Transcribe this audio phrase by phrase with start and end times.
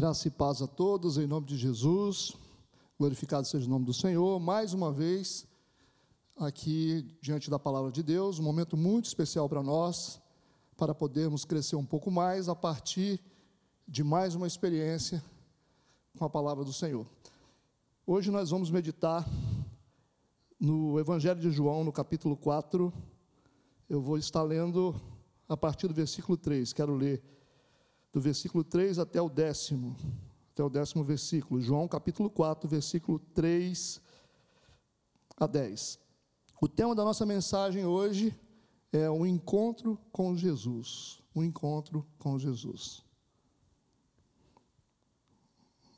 [0.00, 2.34] Graça e paz a todos, em nome de Jesus.
[2.98, 4.40] Glorificado seja o nome do Senhor.
[4.40, 5.46] Mais uma vez,
[6.38, 10.18] aqui diante da palavra de Deus, um momento muito especial para nós,
[10.74, 13.20] para podermos crescer um pouco mais a partir
[13.86, 15.22] de mais uma experiência
[16.18, 17.06] com a palavra do Senhor.
[18.06, 19.28] Hoje nós vamos meditar
[20.58, 22.90] no Evangelho de João, no capítulo 4.
[23.86, 24.98] Eu vou estar lendo
[25.46, 26.72] a partir do versículo 3.
[26.72, 27.22] Quero ler
[28.12, 29.96] do versículo 3 até o décimo,
[30.52, 34.00] até o décimo versículo, João capítulo 4, versículo 3
[35.36, 35.98] a 10.
[36.60, 38.38] O tema da nossa mensagem hoje
[38.92, 41.22] é o encontro com Jesus.
[41.34, 43.02] O encontro com Jesus.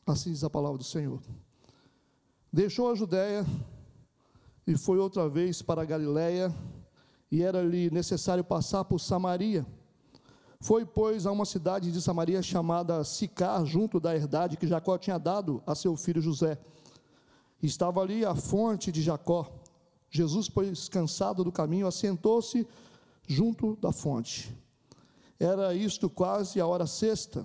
[0.06, 1.22] Assim diz a palavra do Senhor.
[2.52, 3.46] Deixou a Judéia
[4.66, 6.54] e foi outra vez para a Galiléia,
[7.30, 9.66] e era-lhe necessário passar por Samaria.
[10.62, 15.18] Foi, pois, a uma cidade de Samaria chamada Sicar, junto da herdade que Jacó tinha
[15.18, 16.56] dado a seu filho José.
[17.60, 19.52] Estava ali a fonte de Jacó.
[20.08, 22.64] Jesus, pois, cansado do caminho, assentou-se
[23.26, 24.56] junto da fonte.
[25.36, 27.44] Era isto quase a hora sexta.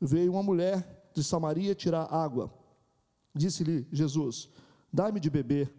[0.00, 2.52] Veio uma mulher de Samaria tirar água.
[3.32, 4.48] Disse-lhe Jesus:
[4.92, 5.72] Dá-me de beber.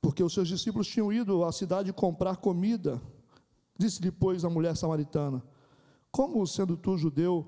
[0.00, 3.02] Porque os seus discípulos tinham ido à cidade comprar comida.
[3.76, 5.42] Disse-lhe, pois, a mulher samaritana:
[6.16, 7.46] como, sendo tu judeu,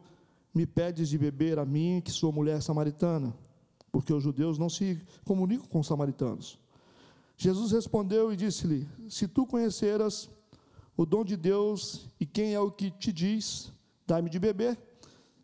[0.52, 3.34] me pedes de beber a mim, que sou mulher samaritana?
[3.90, 6.58] Porque os judeus não se comunicam com os samaritanos.
[7.34, 10.28] Jesus respondeu e disse-lhe: Se tu conheceras
[10.94, 13.72] o dom de Deus e quem é o que te diz,
[14.06, 14.78] dá-me de beber,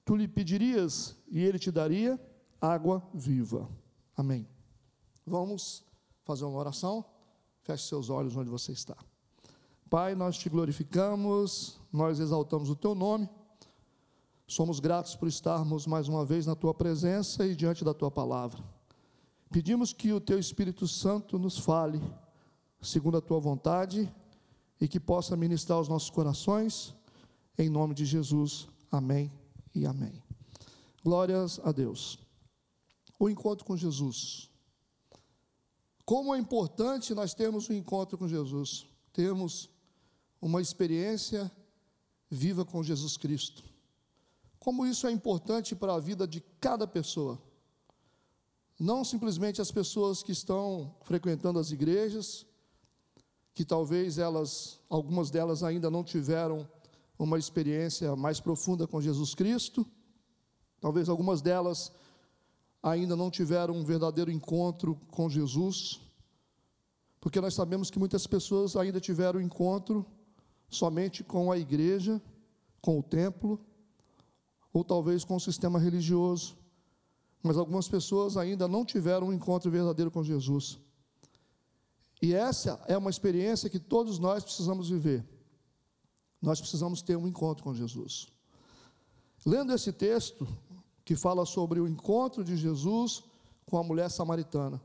[0.04, 2.20] tu lhe pedirias e ele te daria
[2.60, 3.66] água viva.
[4.14, 4.46] Amém.
[5.26, 5.82] Vamos
[6.26, 7.02] fazer uma oração?
[7.62, 8.96] Feche seus olhos onde você está.
[9.88, 13.30] Pai, nós te glorificamos, nós exaltamos o teu nome,
[14.48, 18.60] somos gratos por estarmos mais uma vez na tua presença e diante da tua palavra.
[19.48, 22.02] Pedimos que o teu Espírito Santo nos fale,
[22.82, 24.12] segundo a tua vontade,
[24.80, 26.92] e que possa ministrar os nossos corações,
[27.56, 28.66] em nome de Jesus.
[28.90, 29.32] Amém
[29.72, 30.20] e amém.
[31.04, 32.18] Glórias a Deus.
[33.20, 34.50] O encontro com Jesus.
[36.04, 39.70] Como é importante nós termos um encontro com Jesus, termos
[40.42, 41.48] uma experiência
[42.30, 43.62] viva com Jesus Cristo.
[44.58, 47.38] Como isso é importante para a vida de cada pessoa.
[48.78, 52.46] Não simplesmente as pessoas que estão frequentando as igrejas,
[53.54, 56.68] que talvez elas, algumas delas ainda não tiveram
[57.18, 59.86] uma experiência mais profunda com Jesus Cristo,
[60.80, 61.92] talvez algumas delas
[62.82, 66.00] ainda não tiveram um verdadeiro encontro com Jesus,
[67.20, 70.04] porque nós sabemos que muitas pessoas ainda tiveram encontro
[70.74, 72.20] somente com a igreja,
[72.80, 73.60] com o templo,
[74.72, 76.56] ou talvez com o sistema religioso.
[77.42, 80.78] Mas algumas pessoas ainda não tiveram um encontro verdadeiro com Jesus.
[82.20, 85.24] E essa é uma experiência que todos nós precisamos viver.
[86.40, 88.28] Nós precisamos ter um encontro com Jesus.
[89.46, 90.48] Lendo esse texto,
[91.04, 93.22] que fala sobre o encontro de Jesus
[93.66, 94.80] com a mulher samaritana,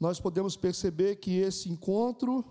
[0.00, 2.44] nós podemos perceber que esse encontro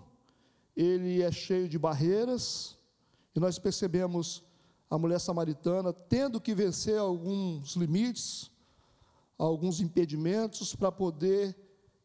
[0.76, 2.76] ele é cheio de barreiras,
[3.34, 4.42] e nós percebemos
[4.90, 8.50] a mulher samaritana tendo que vencer alguns limites,
[9.38, 11.56] alguns impedimentos para poder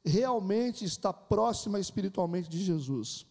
[0.04, 3.26] realmente estar próxima espiritualmente de Jesus.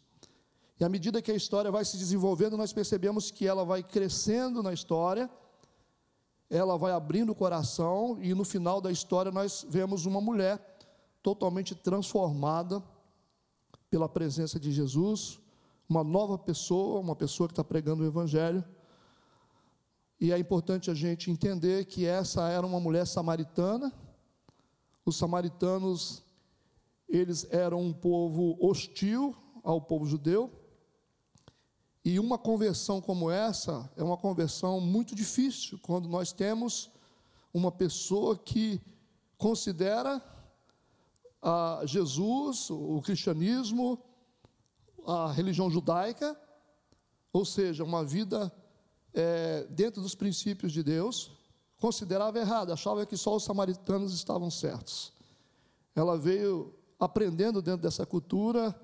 [0.79, 4.63] E à medida que a história vai se desenvolvendo, nós percebemos que ela vai crescendo
[4.63, 5.29] na história,
[6.49, 10.59] ela vai abrindo o coração, e no final da história nós vemos uma mulher
[11.23, 12.83] totalmente transformada
[13.91, 15.41] pela presença de Jesus,
[15.89, 18.65] uma nova pessoa, uma pessoa que está pregando o Evangelho.
[20.21, 23.93] E é importante a gente entender que essa era uma mulher samaritana.
[25.05, 26.23] Os samaritanos,
[27.09, 29.35] eles eram um povo hostil
[29.65, 30.53] ao povo judeu.
[32.05, 36.91] E uma conversão como essa é uma conversão muito difícil, quando nós temos
[37.53, 38.81] uma pessoa que
[39.37, 40.23] considera
[41.43, 44.03] a Jesus, o cristianismo,
[45.07, 46.39] a religião judaica,
[47.33, 48.53] ou seja, uma vida
[49.15, 51.33] é, dentro dos princípios de Deus,
[51.79, 55.13] considerava errado, achava que só os samaritanos estavam certos.
[55.95, 58.79] Ela veio aprendendo dentro dessa cultura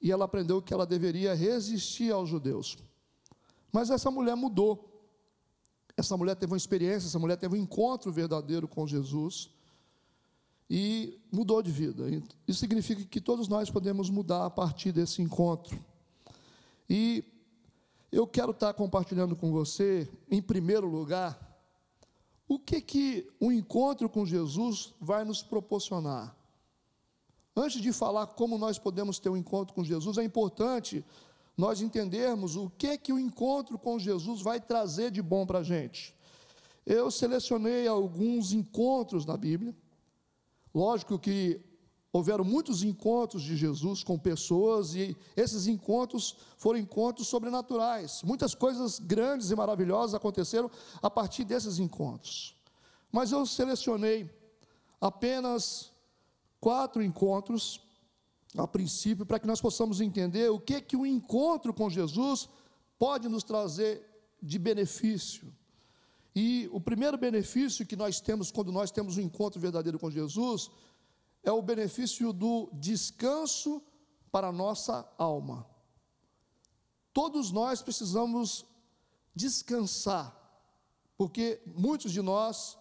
[0.00, 2.78] e ela aprendeu que ela deveria resistir aos judeus.
[3.70, 4.86] Mas essa mulher mudou.
[5.96, 9.50] Essa mulher teve uma experiência, essa mulher teve um encontro verdadeiro com Jesus
[10.68, 12.04] e mudou de vida.
[12.46, 15.78] Isso significa que todos nós podemos mudar a partir desse encontro.
[16.88, 17.24] E
[18.10, 21.48] eu quero estar compartilhando com você, em primeiro lugar,
[22.68, 26.36] que que o encontro com Jesus vai nos proporcionar?
[27.56, 31.02] Antes de falar como nós podemos ter um encontro com Jesus, é importante
[31.56, 35.62] nós entendermos o que que o encontro com Jesus vai trazer de bom para a
[35.62, 36.14] gente.
[36.84, 39.74] Eu selecionei alguns encontros na Bíblia.
[40.74, 41.60] Lógico que
[42.12, 48.22] houveram muitos encontros de Jesus com pessoas e esses encontros foram encontros sobrenaturais.
[48.22, 50.70] Muitas coisas grandes e maravilhosas aconteceram
[51.02, 52.56] a partir desses encontros.
[53.12, 54.30] Mas eu selecionei
[55.00, 55.92] apenas
[56.60, 57.80] quatro encontros
[58.56, 62.48] a princípio para que nós possamos entender o que que o encontro com Jesus
[62.98, 64.04] pode nos trazer
[64.42, 65.52] de benefício.
[66.40, 70.70] E o primeiro benefício que nós temos quando nós temos um encontro verdadeiro com Jesus
[71.42, 73.82] é o benefício do descanso
[74.30, 75.66] para a nossa alma.
[77.12, 78.64] Todos nós precisamos
[79.34, 80.32] descansar,
[81.16, 82.78] porque muitos de nós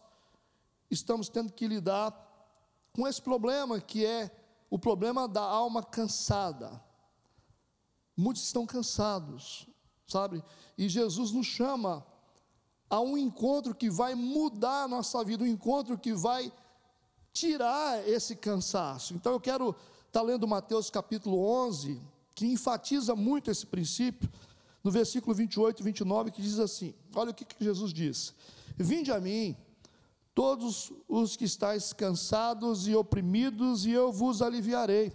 [0.92, 2.12] estamos tendo que lidar
[2.94, 4.30] com esse problema que é
[4.70, 6.80] o problema da alma cansada.
[8.16, 9.68] Muitos estão cansados,
[10.06, 10.44] sabe?
[10.78, 12.06] E Jesus nos chama
[12.90, 16.52] a um encontro que vai mudar a nossa vida, um encontro que vai
[17.34, 19.14] tirar esse cansaço.
[19.14, 22.02] Então eu quero estar tá lendo Mateus capítulo 11,
[22.34, 24.30] que enfatiza muito esse princípio,
[24.84, 28.34] no versículo 28 e 29, que diz assim: Olha o que, que Jesus diz:
[28.78, 29.56] Vinde a mim,
[30.34, 35.12] todos os que estáis cansados e oprimidos, e eu vos aliviarei.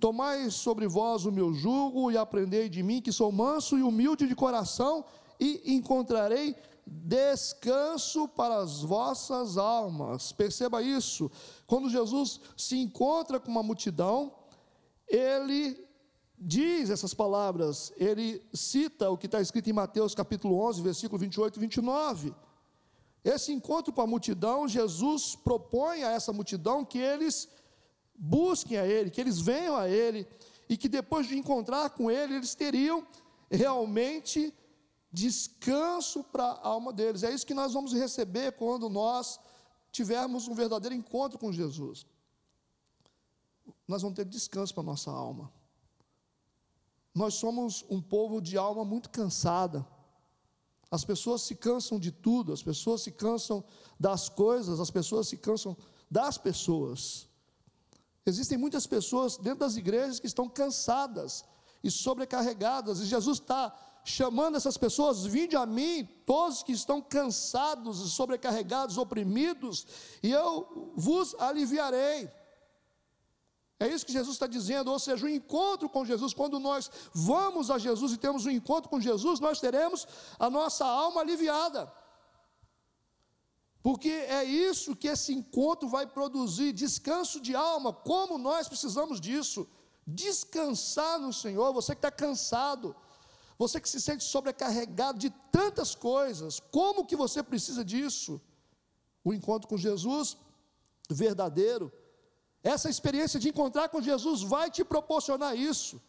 [0.00, 4.26] Tomai sobre vós o meu jugo e aprendei de mim, que sou manso e humilde
[4.26, 5.04] de coração,
[5.42, 6.54] e encontrarei
[6.86, 10.30] descanso para as vossas almas.
[10.30, 11.30] Perceba isso.
[11.66, 14.32] Quando Jesus se encontra com uma multidão,
[15.08, 15.84] ele
[16.38, 21.56] diz essas palavras, ele cita o que está escrito em Mateus capítulo 11, versículo 28
[21.56, 22.34] e 29.
[23.24, 27.48] Esse encontro com a multidão, Jesus propõe a essa multidão que eles
[28.16, 30.26] busquem a Ele, que eles venham a Ele,
[30.68, 33.04] e que depois de encontrar com Ele, eles teriam
[33.50, 34.52] realmente
[35.12, 37.22] descanso para a alma deles.
[37.22, 39.38] É isso que nós vamos receber quando nós
[39.90, 42.06] tivermos um verdadeiro encontro com Jesus.
[43.86, 45.52] Nós vamos ter descanso para a nossa alma.
[47.14, 49.86] Nós somos um povo de alma muito cansada.
[50.90, 53.62] As pessoas se cansam de tudo, as pessoas se cansam
[54.00, 55.76] das coisas, as pessoas se cansam
[56.10, 57.28] das pessoas.
[58.24, 61.44] Existem muitas pessoas dentro das igrejas que estão cansadas
[61.82, 63.74] e sobrecarregadas, e Jesus está
[64.04, 69.86] chamando essas pessoas: vinde a mim, todos que estão cansados sobrecarregados, oprimidos,
[70.22, 72.30] e eu vos aliviarei.
[73.78, 77.68] É isso que Jesus está dizendo, ou seja, o encontro com Jesus, quando nós vamos
[77.68, 80.06] a Jesus e temos um encontro com Jesus, nós teremos
[80.38, 81.92] a nossa alma aliviada.
[83.82, 89.68] Porque é isso que esse encontro vai produzir, descanso de alma, como nós precisamos disso.
[90.06, 92.94] Descansar no Senhor, você que está cansado,
[93.58, 98.40] você que se sente sobrecarregado de tantas coisas, como que você precisa disso?
[99.24, 100.36] O encontro com Jesus
[101.10, 101.92] verdadeiro.
[102.62, 106.00] Essa experiência de encontrar com Jesus vai te proporcionar isso.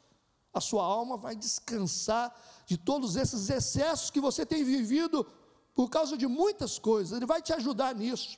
[0.54, 2.34] A sua alma vai descansar
[2.66, 5.25] de todos esses excessos que você tem vivido
[5.74, 7.16] por causa de muitas coisas.
[7.16, 8.38] Ele vai te ajudar nisso.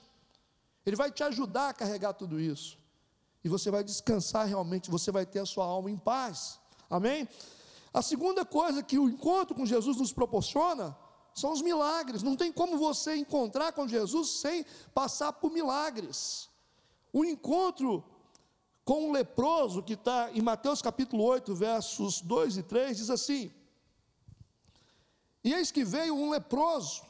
[0.86, 2.78] Ele vai te ajudar a carregar tudo isso.
[3.44, 6.60] E você vai descansar realmente, você vai ter a sua alma em paz.
[6.90, 7.28] Amém?
[7.96, 10.94] A segunda coisa que o encontro com Jesus nos proporciona
[11.34, 12.22] são os milagres.
[12.22, 16.50] Não tem como você encontrar com Jesus sem passar por milagres.
[17.14, 18.04] O encontro
[18.84, 23.50] com o leproso, que está em Mateus capítulo 8, versos 2 e 3, diz assim:
[25.42, 27.02] E eis que veio um leproso,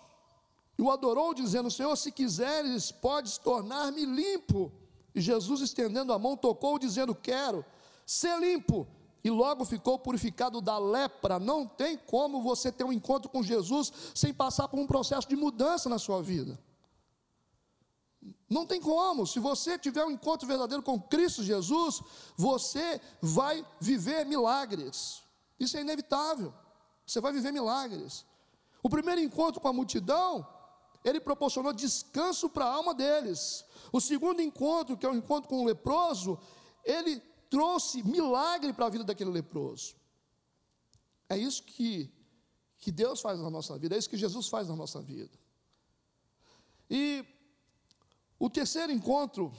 [0.77, 4.72] e o adorou, dizendo: Senhor, se quiseres, podes tornar-me limpo.
[5.15, 7.65] E Jesus, estendendo a mão, tocou, dizendo: Quero
[8.06, 8.88] ser limpo
[9.25, 11.39] e logo ficou purificado da lepra.
[11.39, 15.36] Não tem como você ter um encontro com Jesus sem passar por um processo de
[15.36, 16.60] mudança na sua vida.
[18.48, 19.25] Não tem como.
[19.25, 22.03] Se você tiver um encontro verdadeiro com Cristo Jesus,
[22.38, 25.24] você vai viver milagres.
[25.60, 26.53] Isso é inevitável.
[27.03, 28.24] Você vai viver milagres.
[28.84, 30.48] O primeiro encontro com a multidão,
[31.03, 33.65] ele proporcionou descanso para a alma deles.
[33.91, 36.38] O segundo encontro, que é o encontro com o leproso,
[36.84, 39.96] ele trouxe milagre para a vida daquele leproso.
[41.28, 42.12] É isso que,
[42.78, 45.38] que Deus faz na nossa vida, é isso que Jesus faz na nossa vida.
[46.90, 47.25] E
[48.40, 49.52] o terceiro encontro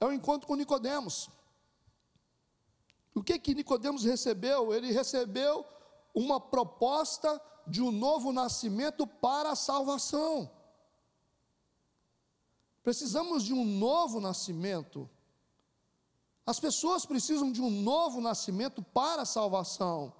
[0.00, 1.28] é o encontro com Nicodemos.
[3.14, 4.72] O que que Nicodemos recebeu?
[4.72, 5.64] Ele recebeu
[6.14, 10.50] uma proposta de um novo nascimento para a salvação.
[12.82, 15.08] Precisamos de um novo nascimento.
[16.46, 20.12] As pessoas precisam de um novo nascimento para a salvação.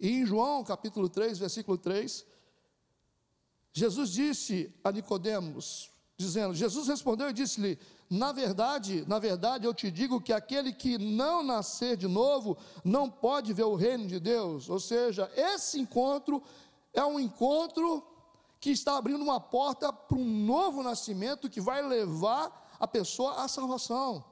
[0.00, 2.26] E em João capítulo 3, versículo 3,
[3.72, 7.78] Jesus disse a Nicodemos, dizendo: Jesus respondeu e disse-lhe:
[8.10, 13.08] Na verdade, na verdade eu te digo que aquele que não nascer de novo não
[13.08, 14.68] pode ver o reino de Deus.
[14.68, 16.42] Ou seja, esse encontro
[16.92, 18.04] é um encontro
[18.60, 23.48] que está abrindo uma porta para um novo nascimento que vai levar a pessoa à
[23.48, 24.31] salvação.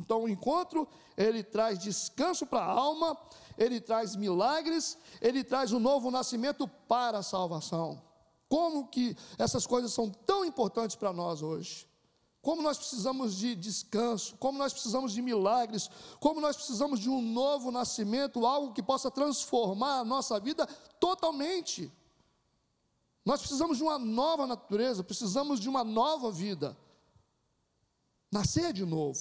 [0.00, 3.16] Então, o encontro, ele traz descanso para a alma,
[3.58, 8.02] ele traz milagres, ele traz um novo nascimento para a salvação.
[8.48, 11.86] Como que essas coisas são tão importantes para nós hoje?
[12.42, 17.20] Como nós precisamos de descanso, como nós precisamos de milagres, como nós precisamos de um
[17.20, 20.66] novo nascimento, algo que possa transformar a nossa vida
[20.98, 21.92] totalmente.
[23.26, 26.74] Nós precisamos de uma nova natureza, precisamos de uma nova vida.
[28.32, 29.20] Nascer de novo,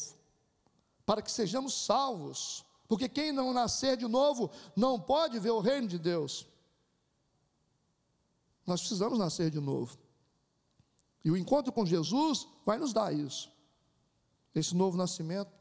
[1.09, 5.87] para que sejamos salvos, porque quem não nascer de novo não pode ver o reino
[5.87, 6.45] de Deus.
[8.63, 9.97] Nós precisamos nascer de novo.
[11.25, 13.51] E o encontro com Jesus vai nos dar isso.
[14.53, 15.51] Esse novo nascimento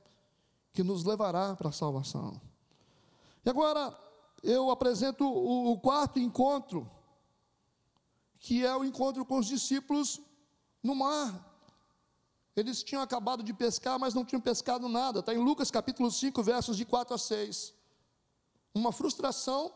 [0.71, 2.39] que nos levará para a salvação.
[3.43, 3.99] E agora
[4.43, 6.91] eu apresento o, quarto encontro,
[8.39, 10.21] que é o encontro com os discípulos
[10.83, 11.58] no mar.
[12.57, 15.21] Eles tinham acabado de pescar, mas não tinham pescado nada.
[15.21, 17.73] Está em Lucas capítulo 5, versos de 4 a 6.
[18.75, 19.73] Uma frustração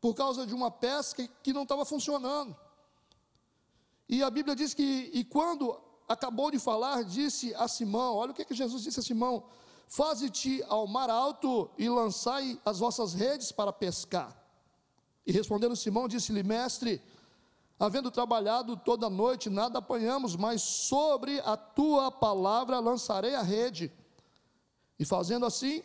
[0.00, 2.56] por causa de uma pesca que não estava funcionando.
[4.08, 8.34] E a Bíblia diz que, e quando acabou de falar, disse a Simão: olha o
[8.34, 9.44] que, que Jesus disse a Simão:
[9.88, 14.36] Faze-te ao mar alto e lançai as vossas redes para pescar.
[15.26, 17.02] E respondendo Simão, disse-lhe: Mestre,
[17.78, 23.92] havendo trabalhado toda noite, nada apanhamos, mas sobre a tua palavra lançarei a rede.
[24.98, 25.82] E fazendo assim,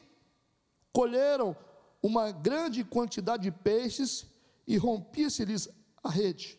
[0.93, 1.55] colheram
[2.01, 4.25] uma grande quantidade de peixes
[4.65, 5.69] e rompia-se-lhes
[6.03, 6.57] a rede.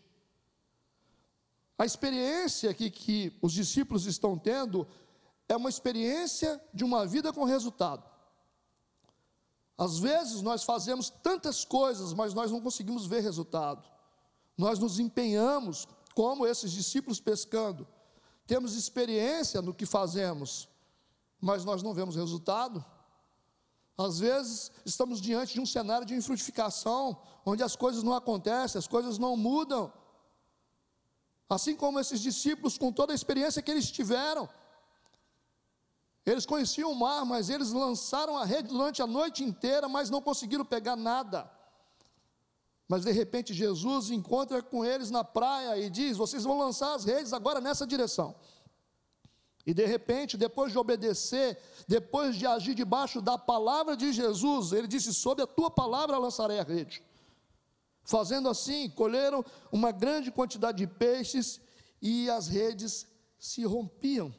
[1.79, 4.87] A experiência que, que os discípulos estão tendo
[5.49, 8.09] é uma experiência de uma vida com resultado.
[9.77, 13.92] Às vezes nós fazemos tantas coisas, mas nós não conseguimos ver resultado.
[14.57, 17.87] Nós nos empenhamos, como esses discípulos pescando,
[18.47, 20.69] temos experiência no que fazemos,
[21.41, 22.85] mas nós não vemos resultado.
[23.97, 28.87] Às vezes estamos diante de um cenário de infrutificação, onde as coisas não acontecem, as
[28.87, 29.93] coisas não mudam.
[31.49, 34.49] Assim como esses discípulos, com toda a experiência que eles tiveram,
[36.25, 40.23] eles conheciam o mar, mas eles lançaram a rede durante a noite inteira, mas não
[40.23, 41.51] conseguiram pegar nada.
[42.93, 47.07] Mas de repente Jesus encontra com eles na praia e diz: Vocês vão lançar as
[47.07, 48.35] redes agora nessa direção.
[49.65, 51.59] E de repente, depois de obedecer,
[51.89, 56.59] depois de agir debaixo da palavra de Jesus, ele disse: Sob a tua palavra lançarei
[56.59, 57.03] a rede.
[58.05, 61.63] Fazendo assim, colheram uma grande quantidade de peixes
[62.03, 63.07] e as redes
[63.39, 64.35] se rompiam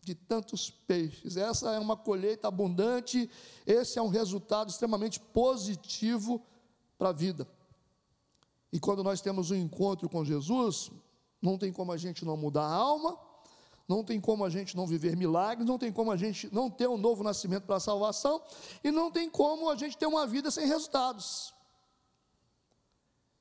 [0.00, 1.36] de tantos peixes.
[1.36, 3.30] Essa é uma colheita abundante,
[3.64, 6.44] esse é um resultado extremamente positivo
[6.98, 7.46] para a vida.
[8.72, 10.90] E quando nós temos um encontro com Jesus,
[11.40, 13.18] não tem como a gente não mudar a alma,
[13.86, 16.88] não tem como a gente não viver milagres, não tem como a gente não ter
[16.88, 18.40] um novo nascimento para a salvação,
[18.82, 21.52] e não tem como a gente ter uma vida sem resultados.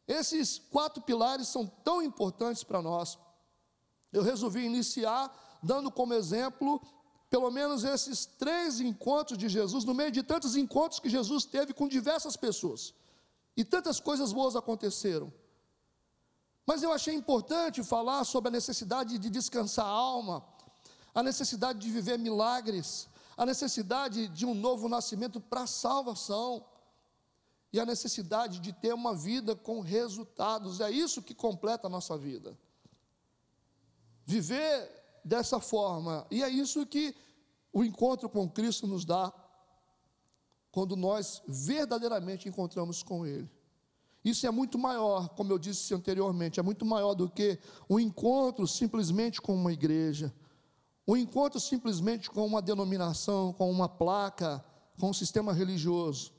[0.08, 3.18] Esses quatro pilares são tão importantes para nós.
[4.12, 6.82] Eu resolvi iniciar dando como exemplo
[7.30, 11.74] pelo menos esses três encontros de Jesus, no meio de tantos encontros que Jesus teve
[11.74, 12.94] com diversas pessoas.
[13.56, 15.32] E tantas coisas boas aconteceram.
[16.66, 20.46] Mas eu achei importante falar sobre a necessidade de descansar a alma,
[21.14, 26.66] a necessidade de viver milagres, a necessidade de um novo nascimento para salvação
[27.74, 30.80] e a necessidade de ter uma vida com resultados.
[30.80, 32.58] É isso que completa a nossa vida.
[34.26, 37.16] Viver dessa forma, e é isso que
[37.74, 39.32] o encontro com Cristo nos dá
[40.72, 43.50] quando nós verdadeiramente encontramos com Ele.
[44.24, 47.60] Isso é muito maior, como eu disse anteriormente, é muito maior do que
[47.90, 50.34] um encontro simplesmente com uma igreja,
[51.08, 54.64] um encontro simplesmente com uma denominação, com uma placa,
[55.00, 56.32] com um sistema religioso.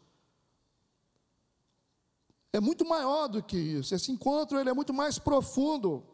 [2.53, 3.95] É muito maior do que isso.
[3.95, 6.05] Esse encontro ele é muito mais profundo.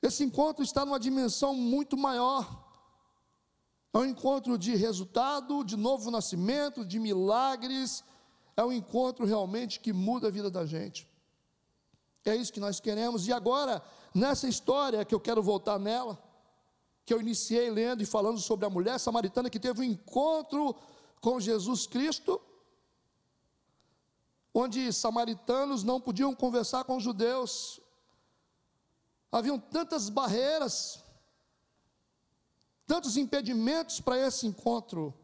[0.00, 2.61] Esse encontro está numa dimensão muito maior.
[3.92, 8.02] É um encontro de resultado, de novo nascimento, de milagres,
[8.56, 11.08] é um encontro realmente que muda a vida da gente.
[12.24, 13.26] É isso que nós queremos.
[13.26, 13.82] E agora,
[14.14, 16.18] nessa história que eu quero voltar nela,
[17.04, 20.74] que eu iniciei lendo e falando sobre a mulher samaritana que teve um encontro
[21.20, 22.40] com Jesus Cristo,
[24.54, 27.80] onde samaritanos não podiam conversar com judeus,
[29.30, 31.02] haviam tantas barreiras,
[32.86, 35.14] tantos impedimentos para esse encontro.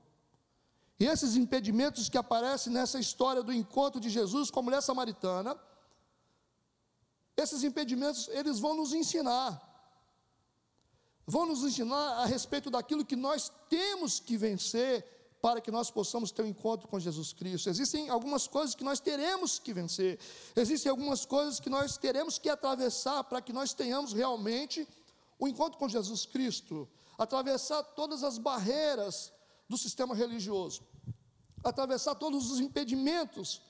[0.99, 5.57] E esses impedimentos que aparecem nessa história do encontro de Jesus com a mulher samaritana,
[7.37, 9.65] esses impedimentos, eles vão nos ensinar.
[11.25, 15.07] Vão nos ensinar a respeito daquilo que nós temos que vencer
[15.41, 17.71] para que nós possamos ter um encontro com Jesus Cristo.
[17.71, 20.19] Existem algumas coisas que nós teremos que vencer.
[20.57, 24.89] Existem algumas coisas que nós teremos que atravessar para que nós tenhamos realmente
[25.39, 26.89] o um encontro com Jesus Cristo.
[27.19, 29.33] Atravessar todas as barreiras
[29.69, 30.83] do sistema religioso,
[31.63, 33.61] atravessar todos os impedimentos,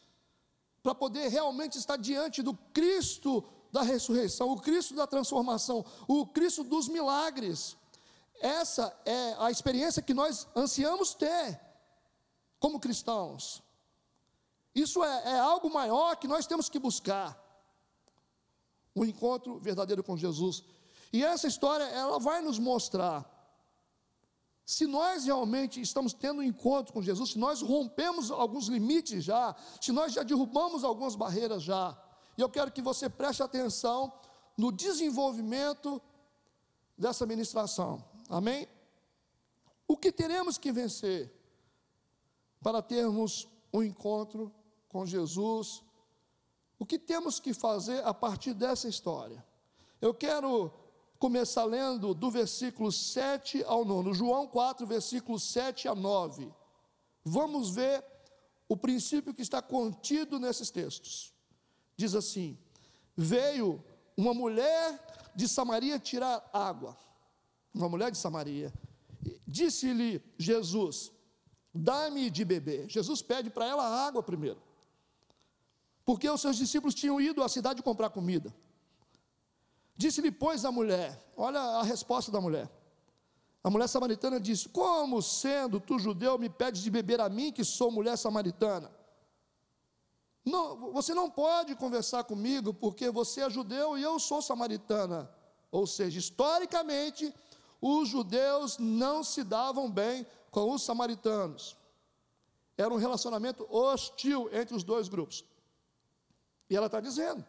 [0.82, 6.62] para poder realmente estar diante do Cristo da ressurreição, o Cristo da transformação, o Cristo
[6.62, 7.76] dos milagres.
[8.40, 11.60] Essa é a experiência que nós ansiamos ter
[12.60, 13.62] como cristãos.
[14.74, 17.36] Isso é, é algo maior que nós temos que buscar.
[18.94, 20.62] O encontro verdadeiro com Jesus.
[21.12, 23.37] E essa história, ela vai nos mostrar
[24.68, 29.56] se nós realmente estamos tendo um encontro com Jesus, se nós rompemos alguns limites já,
[29.80, 31.98] se nós já derrubamos algumas barreiras já,
[32.36, 34.12] e eu quero que você preste atenção
[34.58, 36.02] no desenvolvimento
[36.98, 38.68] dessa ministração, amém?
[39.86, 41.32] O que teremos que vencer
[42.62, 44.54] para termos um encontro
[44.86, 45.82] com Jesus?
[46.78, 49.42] O que temos que fazer a partir dessa história?
[49.98, 50.70] Eu quero
[51.18, 56.50] começar lendo do versículo 7 ao 9, João 4, versículos 7 a 9.
[57.24, 58.04] Vamos ver
[58.68, 61.32] o princípio que está contido nesses textos.
[61.96, 62.56] Diz assim:
[63.16, 63.82] Veio
[64.16, 66.96] uma mulher de Samaria tirar água.
[67.74, 68.72] Uma mulher de Samaria.
[69.46, 71.10] Disse-lhe Jesus:
[71.74, 72.88] Dá-me de beber.
[72.88, 74.62] Jesus pede para ela água primeiro.
[76.04, 78.54] Porque os seus discípulos tinham ido à cidade comprar comida.
[79.98, 82.70] Disse-lhe, pois, a mulher: Olha a resposta da mulher.
[83.64, 87.64] A mulher samaritana disse: Como sendo tu judeu me pedes de beber a mim, que
[87.64, 88.90] sou mulher samaritana?
[90.44, 95.28] Não, você não pode conversar comigo porque você é judeu e eu sou samaritana.
[95.70, 97.34] Ou seja, historicamente,
[97.80, 101.76] os judeus não se davam bem com os samaritanos.
[102.76, 105.44] Era um relacionamento hostil entre os dois grupos.
[106.70, 107.44] E ela está dizendo,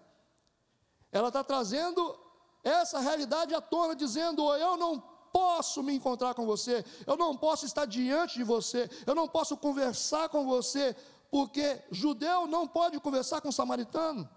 [1.12, 2.29] ela está trazendo
[2.64, 5.00] essa realidade à tona, dizendo: Eu não
[5.32, 9.56] posso me encontrar com você, eu não posso estar diante de você, eu não posso
[9.58, 10.96] conversar com você,
[11.30, 14.30] porque judeu não pode conversar com samaritano.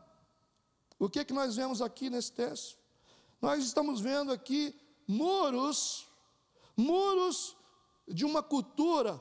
[0.98, 2.78] O que, é que nós vemos aqui nesse texto?
[3.40, 4.74] Nós estamos vendo aqui
[5.06, 6.06] muros,
[6.76, 7.56] muros
[8.06, 9.20] de uma cultura,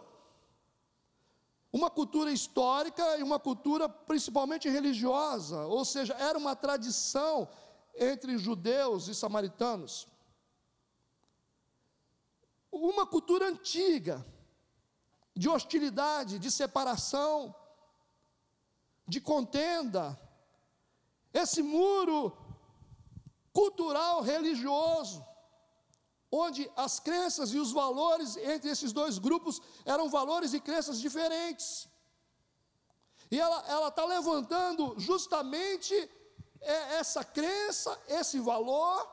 [1.74, 7.48] uma cultura histórica e uma cultura principalmente religiosa, ou seja, era uma tradição
[7.96, 10.08] entre judeus e samaritanos.
[12.72, 14.26] Uma cultura antiga,
[15.36, 17.56] de hostilidade, de separação,
[19.08, 20.20] de contenda.
[21.34, 22.38] Esse muro
[23.54, 25.26] cultural religioso,
[26.32, 31.88] onde as crenças e os valores entre esses dois grupos eram valores e crenças diferentes.
[33.30, 35.94] E ela está levantando justamente
[36.62, 39.10] é essa crença, esse valor,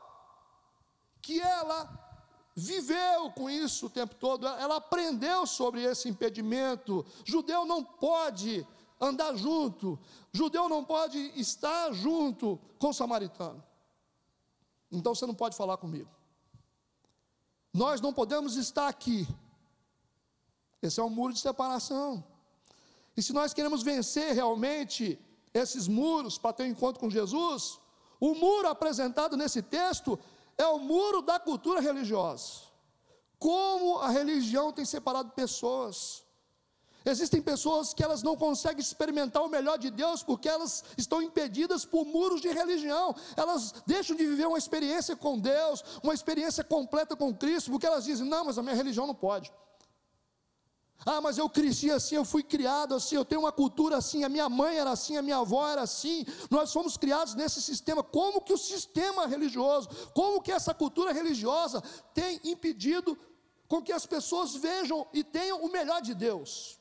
[1.21, 2.07] que ela
[2.55, 7.05] viveu com isso o tempo todo, ela aprendeu sobre esse impedimento.
[7.25, 8.65] Judeu não pode
[8.99, 9.97] andar junto,
[10.31, 13.63] judeu não pode estar junto com o samaritano.
[14.91, 16.09] Então você não pode falar comigo.
[17.73, 19.27] Nós não podemos estar aqui.
[20.81, 22.23] Esse é um muro de separação.
[23.15, 25.19] E se nós queremos vencer realmente
[25.53, 27.79] esses muros para ter um encontro com Jesus,
[28.19, 30.19] o muro apresentado nesse texto
[30.57, 32.69] é o muro da cultura religiosa.
[33.37, 36.23] Como a religião tem separado pessoas.
[37.05, 41.85] Existem pessoas que elas não conseguem experimentar o melhor de Deus porque elas estão impedidas
[41.85, 43.15] por muros de religião.
[43.37, 48.03] Elas deixam de viver uma experiência com Deus, uma experiência completa com Cristo, porque elas
[48.03, 49.49] dizem: "Não, mas a minha religião não pode".
[51.05, 54.29] Ah, mas eu cresci assim, eu fui criado assim, eu tenho uma cultura assim, a
[54.29, 56.25] minha mãe era assim, a minha avó era assim.
[56.49, 58.03] Nós fomos criados nesse sistema.
[58.03, 61.81] Como que o sistema religioso, como que essa cultura religiosa
[62.13, 63.17] tem impedido
[63.67, 66.77] com que as pessoas vejam e tenham o melhor de Deus?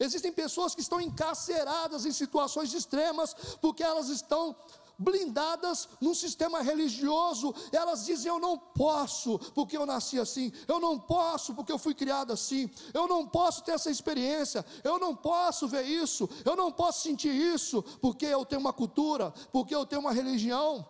[0.00, 4.56] Existem pessoas que estão encarceradas em situações extremas porque elas estão
[5.00, 7.54] blindadas num sistema religioso.
[7.72, 11.94] Elas dizem: Eu não posso porque eu nasci assim, eu não posso porque eu fui
[11.94, 16.70] criado assim, eu não posso ter essa experiência, eu não posso ver isso, eu não
[16.70, 20.86] posso sentir isso porque eu tenho uma cultura, porque eu tenho uma religião,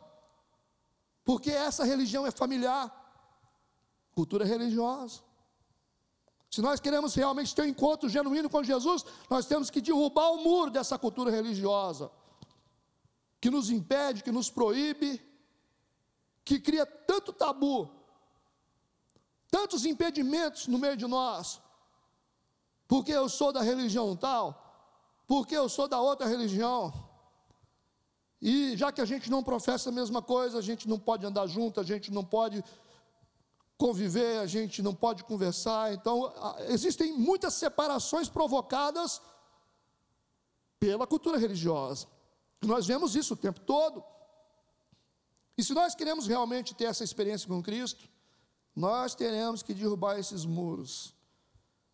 [1.24, 2.98] porque essa religião é familiar.
[4.12, 5.20] Cultura religiosa.
[6.50, 10.42] Se nós queremos realmente ter um encontro genuíno com Jesus, nós temos que derrubar o
[10.42, 12.10] muro dessa cultura religiosa
[13.40, 15.20] que nos impede, que nos proíbe,
[16.44, 17.90] que cria tanto tabu,
[19.50, 21.60] tantos impedimentos no meio de nós,
[22.86, 24.44] porque eu sou da religião tal,
[25.26, 26.92] porque eu sou da outra religião,
[28.42, 31.46] e já que a gente não professa a mesma coisa, a gente não pode andar
[31.46, 32.64] junto, a gente não pode
[33.76, 36.32] conviver, a gente não pode conversar, então
[36.68, 39.20] existem muitas separações provocadas
[40.78, 42.06] pela cultura religiosa.
[42.62, 44.04] Nós vemos isso o tempo todo.
[45.56, 48.08] E se nós queremos realmente ter essa experiência com Cristo,
[48.74, 51.14] nós teremos que derrubar esses muros.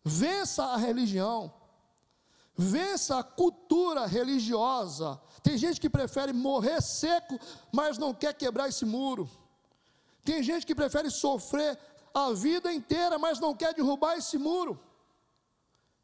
[0.03, 1.53] Vença a religião,
[2.55, 5.19] vença a cultura religiosa.
[5.43, 7.39] Tem gente que prefere morrer seco,
[7.73, 9.29] mas não quer quebrar esse muro.
[10.23, 11.77] Tem gente que prefere sofrer
[12.13, 14.79] a vida inteira, mas não quer derrubar esse muro.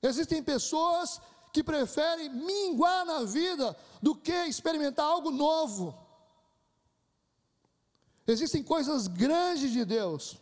[0.02, 1.22] Existem pessoas
[1.54, 5.96] que preferem minguar na vida do que experimentar algo novo.
[8.26, 10.42] Existem coisas grandes de Deus,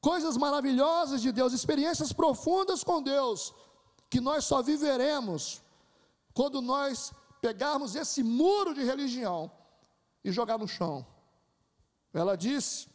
[0.00, 3.52] coisas maravilhosas de Deus, experiências profundas com Deus,
[4.08, 5.60] que nós só viveremos
[6.32, 9.50] quando nós pegarmos esse muro de religião
[10.22, 11.04] e jogar no chão.
[12.14, 12.88] Ela disse: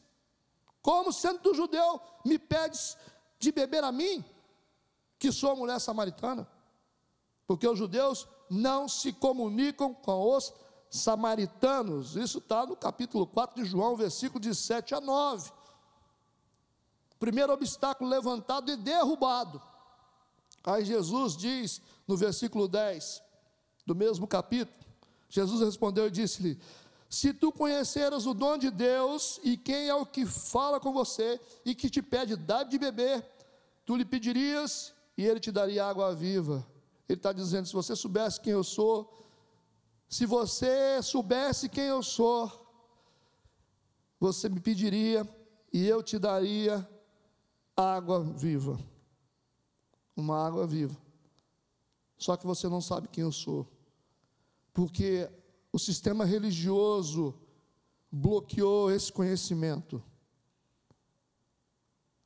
[0.81, 2.95] Como sendo judeu, me pedes
[3.37, 4.23] de beber a mim,
[5.19, 6.47] que sou mulher samaritana?
[7.53, 10.51] Porque os judeus não se comunicam com os
[10.89, 12.15] samaritanos.
[12.15, 15.51] Isso está no capítulo 4 de João, versículo de 7 a 9.
[17.19, 19.61] Primeiro obstáculo levantado e derrubado.
[20.63, 23.21] Aí Jesus diz no versículo 10
[23.85, 24.83] do mesmo capítulo:
[25.29, 26.59] Jesus respondeu e disse-lhe:
[27.07, 31.39] Se tu conheceras o dom de Deus e quem é o que fala com você
[31.63, 33.23] e que te pede dar de beber,
[33.85, 36.72] tu lhe pedirias e ele te daria água viva.
[37.07, 39.23] Ele está dizendo: se você soubesse quem eu sou,
[40.07, 42.51] se você soubesse quem eu sou,
[44.19, 45.27] você me pediria
[45.71, 46.87] e eu te daria
[47.75, 48.79] água viva.
[50.15, 50.95] Uma água viva.
[52.17, 53.67] Só que você não sabe quem eu sou.
[54.71, 55.29] Porque
[55.71, 57.33] o sistema religioso
[58.11, 60.01] bloqueou esse conhecimento.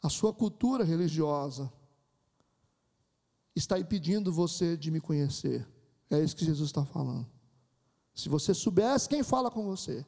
[0.03, 1.71] A sua cultura religiosa
[3.57, 5.67] está impedindo você de me conhecer.
[6.09, 7.27] É isso que Jesus está falando.
[8.13, 10.05] Se você soubesse quem fala com você,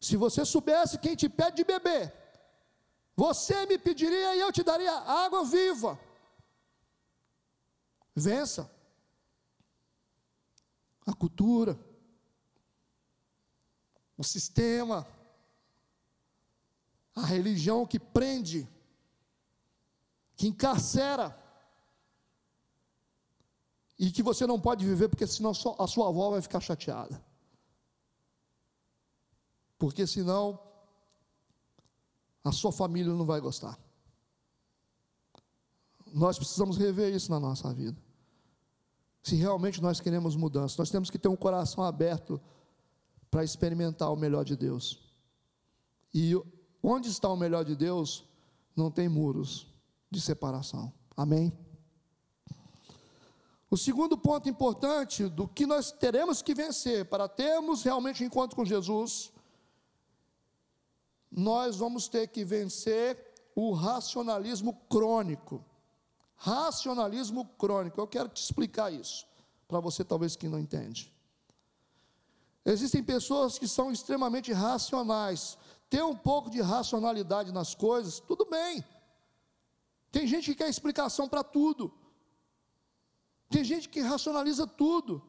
[0.00, 2.12] se você soubesse quem te pede de beber,
[3.16, 5.98] você me pediria e eu te daria água viva.
[8.14, 8.70] Vença
[11.06, 11.78] a cultura,
[14.16, 15.06] o sistema,
[17.14, 18.68] a religião que prende,
[20.36, 21.43] que encarcera
[23.98, 27.22] e que você não pode viver porque senão a sua avó vai ficar chateada.
[29.78, 30.60] Porque senão
[32.42, 33.78] a sua família não vai gostar.
[36.12, 38.00] Nós precisamos rever isso na nossa vida.
[39.22, 42.40] Se realmente nós queremos mudança, nós temos que ter um coração aberto
[43.30, 45.02] para experimentar o melhor de Deus.
[46.12, 46.34] E
[46.82, 48.24] onde está o melhor de Deus,
[48.76, 49.66] não tem muros
[50.10, 50.92] de separação.
[51.16, 51.52] Amém?
[53.74, 58.54] O segundo ponto importante do que nós teremos que vencer para termos realmente um encontro
[58.54, 59.32] com Jesus,
[61.28, 63.18] nós vamos ter que vencer
[63.52, 65.64] o racionalismo crônico.
[66.36, 69.26] Racionalismo crônico, eu quero te explicar isso,
[69.66, 71.12] para você talvez que não entende.
[72.64, 75.58] Existem pessoas que são extremamente racionais,
[75.90, 78.84] ter um pouco de racionalidade nas coisas, tudo bem.
[80.12, 82.03] Tem gente que quer explicação para tudo.
[83.54, 85.22] Tem gente que racionaliza tudo.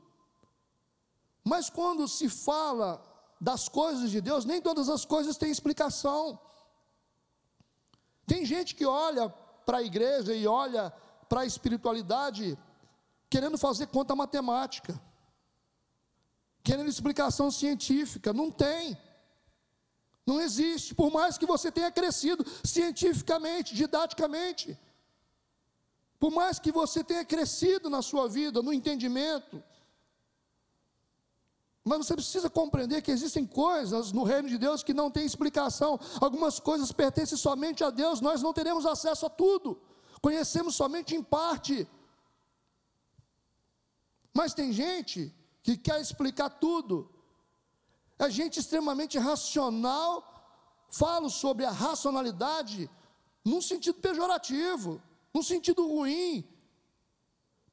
[1.44, 2.90] Mas quando se fala
[3.40, 6.40] das coisas de Deus, nem todas as coisas têm explicação.
[8.26, 9.30] Tem gente que olha
[9.64, 10.92] para a igreja e olha
[11.30, 12.58] para a espiritualidade
[13.30, 15.00] querendo fazer conta matemática,
[16.64, 18.34] querendo explicação científica.
[18.34, 18.98] Não tem.
[20.26, 24.76] Não existe, por mais que você tenha crescido cientificamente, didaticamente.
[26.20, 29.62] Por mais que você tenha crescido na sua vida, no entendimento,
[31.88, 36.00] Mas você precisa compreender que existem coisas no reino de Deus que não têm explicação.
[36.20, 39.80] Algumas coisas pertencem somente a Deus, nós não teremos acesso a tudo.
[40.20, 41.88] Conhecemos somente em parte.
[44.34, 47.08] Mas tem gente que quer explicar tudo.
[48.18, 50.12] É gente extremamente racional.
[50.90, 52.90] Falo sobre a racionalidade
[53.44, 55.00] num sentido pejorativo,
[55.36, 56.50] num sentido ruim.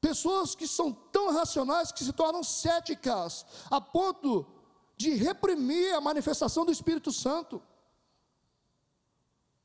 [0.01, 4.45] Pessoas que são tão racionais que se tornam céticas, a ponto
[4.97, 7.63] de reprimir a manifestação do Espírito Santo.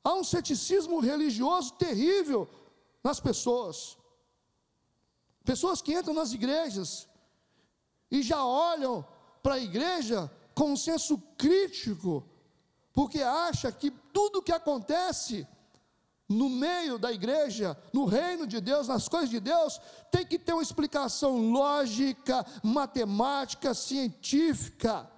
[0.04, 2.48] Há um ceticismo religioso terrível
[3.02, 3.98] nas pessoas.
[5.44, 7.08] Pessoas que entram nas igrejas
[8.08, 9.04] e já olham
[9.42, 12.24] para a igreja com um senso crítico,
[12.92, 15.48] porque acha que tudo que acontece
[16.28, 20.52] no meio da igreja, no reino de Deus, nas coisas de Deus, tem que ter
[20.52, 25.10] uma explicação lógica, matemática, científica.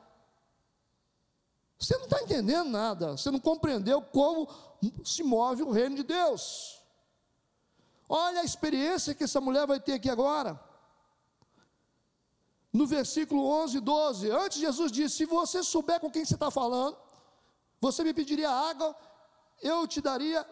[1.79, 4.49] Você não está entendendo nada, você não compreendeu como
[5.05, 6.81] se move o reino de Deus.
[8.09, 10.61] Olha a experiência que essa mulher vai ter aqui agora.
[12.73, 16.53] No versículo 11 e 12, antes Jesus disse: Se você souber com quem você está
[16.53, 16.97] falando,
[17.81, 18.95] você me pediria água,
[19.61, 20.47] eu te daria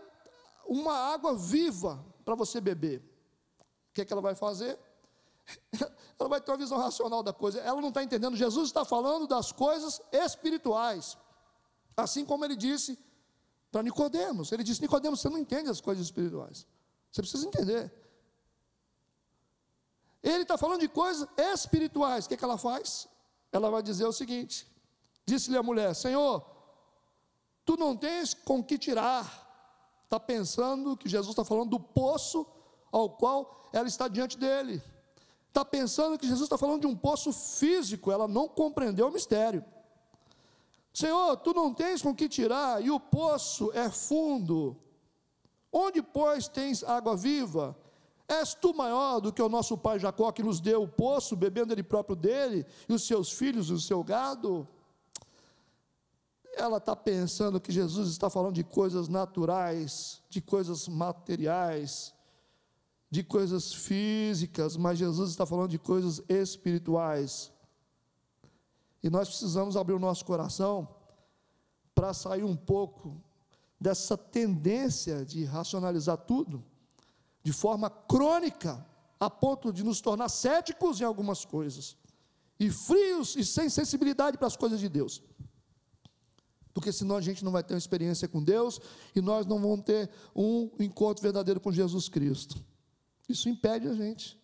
[0.69, 3.01] uma água viva para você beber.
[3.91, 4.79] O que, é que ela vai fazer?
[6.21, 7.61] Ela vai ter uma visão racional da coisa.
[7.61, 8.37] Ela não está entendendo.
[8.37, 11.17] Jesus está falando das coisas espirituais.
[11.97, 12.99] Assim como ele disse
[13.71, 14.51] para Nicodemos.
[14.51, 16.67] Ele disse: Nicodemos, você não entende as coisas espirituais.
[17.11, 17.91] Você precisa entender.
[20.23, 22.27] Ele está falando de coisas espirituais.
[22.27, 23.09] O que, é que ela faz?
[23.53, 24.67] Ela vai dizer o seguinte:
[25.25, 26.45] Disse-lhe a mulher: Senhor,
[27.65, 29.48] tu não tens com que tirar
[30.09, 32.47] está pensando que Jesus está falando do poço
[32.91, 34.83] ao qual ela está diante dele.
[35.49, 39.63] Está pensando que Jesus está falando de um poço físico, ela não compreendeu o mistério.
[40.95, 44.77] Senhor, tu não tens com que tirar, e o poço é fundo.
[45.71, 47.77] Onde, pois, tens água viva?
[48.27, 51.75] És tu maior do que o nosso pai Jacó, que nos deu o poço, bebendo
[51.75, 54.67] ele próprio dele, e os seus filhos e o seu gado?
[56.59, 62.13] Ela está pensando que Jesus está falando de coisas naturais, de coisas materiais,
[63.11, 67.53] de coisas físicas, mas Jesus está falando de coisas espirituais.
[69.03, 70.89] E nós precisamos abrir o nosso coração
[71.95, 73.21] para sair um pouco
[73.81, 76.65] dessa tendência de racionalizar tudo
[77.43, 78.85] de forma crônica,
[79.19, 81.97] a ponto de nos tornar céticos em algumas coisas
[82.61, 85.23] e frios e sem sensibilidade para as coisas de Deus
[86.79, 88.81] porque senão a gente não vai ter uma experiência com Deus
[89.13, 92.65] e nós não vamos ter um encontro verdadeiro com Jesus Cristo.
[93.29, 94.41] Isso impede a gente.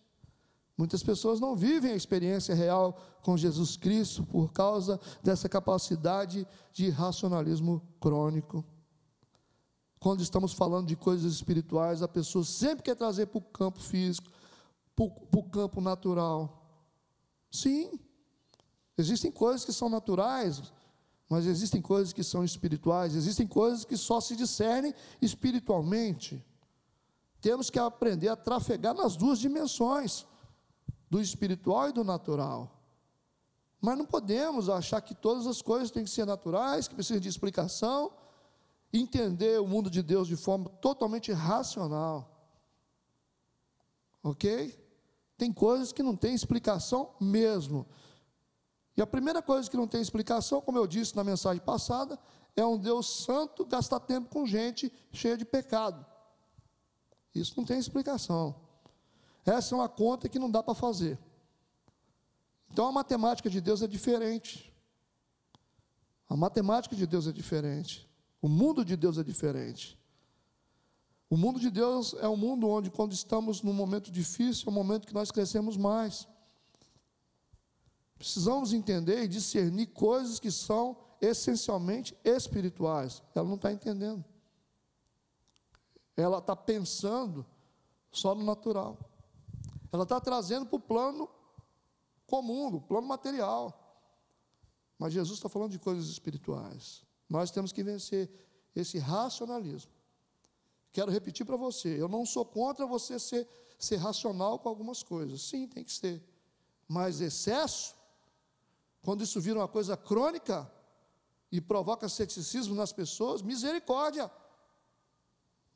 [0.77, 6.89] Muitas pessoas não vivem a experiência real com Jesus Cristo por causa dessa capacidade de
[6.89, 8.65] racionalismo crônico.
[9.97, 14.29] Quando estamos falando de coisas espirituais, a pessoa sempre quer trazer para o campo físico,
[14.93, 16.69] para o campo natural.
[17.49, 17.97] Sim,
[18.97, 20.61] existem coisas que são naturais,
[21.29, 26.43] mas existem coisas que são espirituais, existem coisas que só se discernem espiritualmente.
[27.41, 30.25] Temos que aprender a trafegar nas duas dimensões,
[31.09, 32.71] do espiritual e do natural.
[33.81, 37.29] Mas não podemos achar que todas as coisas têm que ser naturais, que precisam de
[37.29, 38.11] explicação,
[38.91, 42.31] entender o mundo de Deus de forma totalmente racional.
[44.23, 44.75] Ok?
[45.37, 47.85] Tem coisas que não têm explicação mesmo.
[48.97, 52.17] E a primeira coisa que não tem explicação, como eu disse na mensagem passada,
[52.55, 56.05] é um Deus santo gastar tempo com gente cheia de pecado.
[57.33, 58.55] Isso não tem explicação.
[59.45, 61.19] Essa é uma conta que não dá para fazer.
[62.71, 64.73] Então a matemática de Deus é diferente.
[66.27, 68.09] A matemática de Deus é diferente.
[68.41, 69.99] O mundo de Deus é diferente.
[71.29, 74.73] O mundo de Deus é um mundo onde, quando estamos num momento difícil, é um
[74.73, 76.27] momento que nós crescemos mais.
[78.25, 83.21] Precisamos entender e discernir coisas que são essencialmente espirituais.
[83.35, 84.25] Ela não está entendendo.
[86.17, 87.45] Ela está pensando
[88.11, 88.97] só no natural.
[89.91, 91.29] Ela está trazendo para o plano
[92.25, 94.01] comum, o plano material.
[94.97, 97.03] Mas Jesus está falando de coisas espirituais.
[97.29, 98.27] Nós temos que vencer
[98.75, 99.91] esse racionalismo.
[100.91, 105.43] Quero repetir para você: eu não sou contra você ser, ser racional com algumas coisas.
[105.43, 106.23] Sim, tem que ser.
[106.87, 107.93] Mas excesso
[109.05, 110.69] quando isso vira uma coisa crônica
[111.51, 114.31] e provoca ceticismo nas pessoas, misericórdia.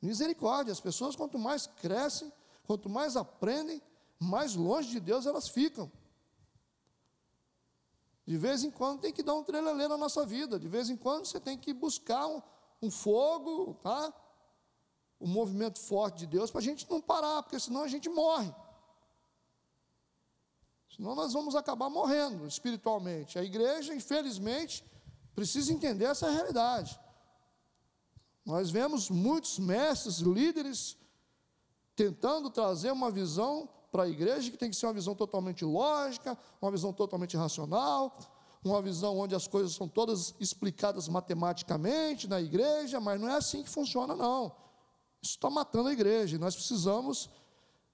[0.02, 0.72] Misericórdia.
[0.72, 2.32] As pessoas, quanto mais crescem,
[2.64, 3.80] quanto mais aprendem,
[4.18, 5.90] mais longe de Deus elas ficam.
[8.26, 10.58] De vez em quando tem que dar um trelelê na nossa vida.
[10.58, 12.42] De vez em quando você tem que buscar um,
[12.82, 14.12] um fogo, tá?
[15.20, 18.52] Um movimento forte de Deus para a gente não parar, porque senão a gente morre.
[20.94, 23.38] Senão nós vamos acabar morrendo espiritualmente.
[23.38, 24.84] A igreja, infelizmente,
[25.34, 26.98] precisa entender essa realidade.
[28.44, 30.96] Nós vemos muitos mestres, líderes,
[31.94, 36.36] tentando trazer uma visão para a igreja que tem que ser uma visão totalmente lógica,
[36.60, 38.18] uma visão totalmente racional,
[38.64, 43.62] uma visão onde as coisas são todas explicadas matematicamente na igreja, mas não é assim
[43.62, 44.52] que funciona, não.
[45.22, 46.38] Isso está matando a igreja.
[46.38, 47.28] Nós precisamos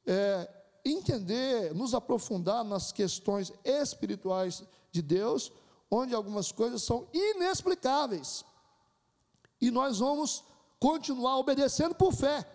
[0.06, 0.48] é,
[0.86, 5.52] entender, nos aprofundar nas questões espirituais de Deus,
[5.90, 8.44] onde algumas coisas são inexplicáveis.
[9.60, 10.44] E nós vamos
[10.78, 12.46] continuar obedecendo por fé.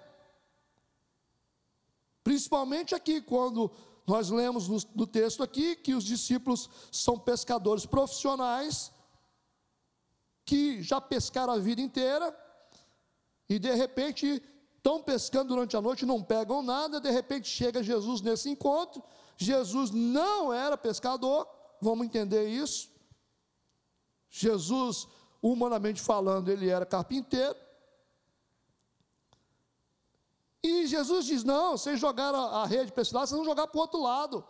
[2.24, 3.72] Principalmente aqui, quando
[4.06, 8.91] nós lemos no, no texto aqui que os discípulos são pescadores profissionais,
[10.46, 12.36] que já pescaram a vida inteira,
[13.50, 14.41] e de repente
[14.82, 19.02] estão pescando durante a noite, não pegam nada, de repente chega Jesus nesse encontro.
[19.38, 21.48] Jesus não era pescador,
[21.80, 22.89] vamos entender isso.
[24.28, 25.08] Jesus,
[25.41, 27.56] humanamente falando, ele era carpinteiro.
[30.63, 33.78] E Jesus diz: Não, vocês jogaram a rede para esse lado, vocês vão jogar para
[33.78, 34.44] o outro lado.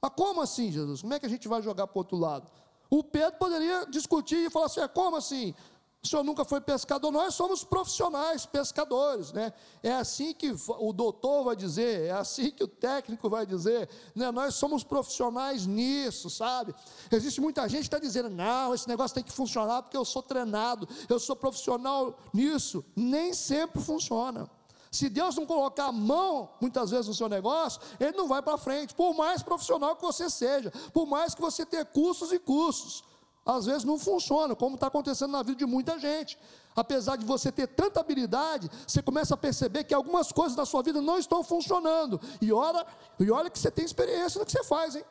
[0.00, 1.02] Mas como assim, Jesus?
[1.02, 2.48] Como é que a gente vai jogar para o outro lado?
[2.88, 5.54] O Pedro poderia discutir e falar assim: é, como assim?
[6.02, 9.52] O senhor nunca foi pescador, nós somos profissionais, pescadores, né?
[9.82, 14.30] É assim que o doutor vai dizer, é assim que o técnico vai dizer, né?
[14.30, 16.74] Nós somos profissionais nisso, sabe?
[17.12, 20.22] Existe muita gente que está dizendo, não, esse negócio tem que funcionar porque eu sou
[20.22, 22.82] treinado, eu sou profissional nisso.
[22.96, 24.48] Nem sempre funciona.
[24.90, 28.56] Se Deus não colocar a mão, muitas vezes, no seu negócio, ele não vai para
[28.56, 33.04] frente, por mais profissional que você seja, por mais que você tenha cursos e cursos.
[33.44, 36.38] Às vezes não funciona, como está acontecendo na vida de muita gente.
[36.76, 40.82] Apesar de você ter tanta habilidade, você começa a perceber que algumas coisas da sua
[40.82, 42.20] vida não estão funcionando.
[42.40, 42.86] E olha,
[43.18, 45.04] e olha que você tem experiência no que você faz, hein?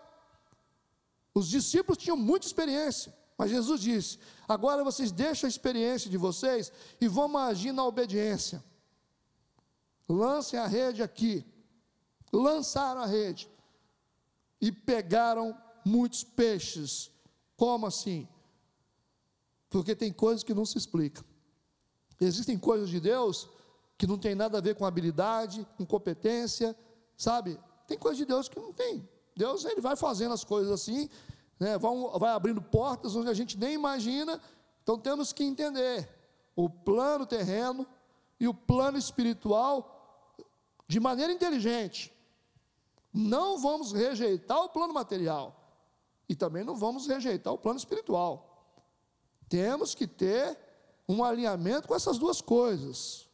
[1.33, 6.71] Os discípulos tinham muita experiência, mas Jesus disse: agora vocês deixam a experiência de vocês
[6.99, 8.63] e vão agir na obediência
[10.09, 11.45] lancem a rede aqui.
[12.33, 13.49] Lançaram a rede
[14.59, 17.11] e pegaram muitos peixes.
[17.59, 18.25] Como assim?
[19.69, 21.25] Porque tem coisas que não se explicam.
[22.17, 23.49] Existem coisas de Deus
[23.97, 26.73] que não tem nada a ver com habilidade, com competência,
[27.17, 27.59] sabe?
[27.85, 29.05] Tem coisas de Deus que não tem.
[29.35, 31.09] Deus ele vai fazendo as coisas assim,
[31.59, 31.77] né?
[31.77, 34.39] vai, vai abrindo portas onde a gente nem imagina.
[34.81, 36.09] Então temos que entender
[36.55, 37.85] o plano terreno
[38.39, 40.33] e o plano espiritual
[40.87, 42.13] de maneira inteligente.
[43.13, 45.58] Não vamos rejeitar o plano material
[46.29, 48.77] e também não vamos rejeitar o plano espiritual.
[49.49, 50.57] Temos que ter
[51.07, 53.27] um alinhamento com essas duas coisas.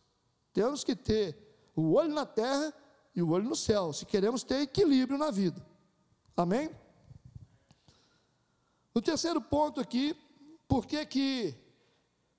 [0.53, 1.37] Temos que ter
[1.75, 2.73] o olho na terra
[3.13, 5.65] e o olho no céu, se queremos ter equilíbrio na vida.
[6.35, 6.69] Amém?
[8.93, 10.15] O terceiro ponto aqui,
[10.67, 11.55] por que que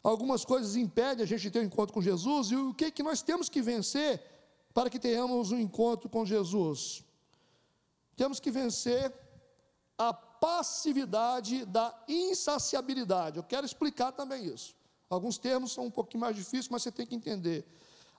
[0.02, 3.02] algumas coisas impedem a gente de ter um encontro com Jesus e o que que
[3.02, 4.22] nós temos que vencer
[4.72, 7.04] para que tenhamos um encontro com Jesus.
[8.14, 9.12] Temos que vencer
[9.98, 13.36] a passividade da insaciabilidade.
[13.38, 14.74] Eu quero explicar também isso.
[15.08, 17.64] Alguns termos são um pouquinho mais difíceis, mas você tem que entender.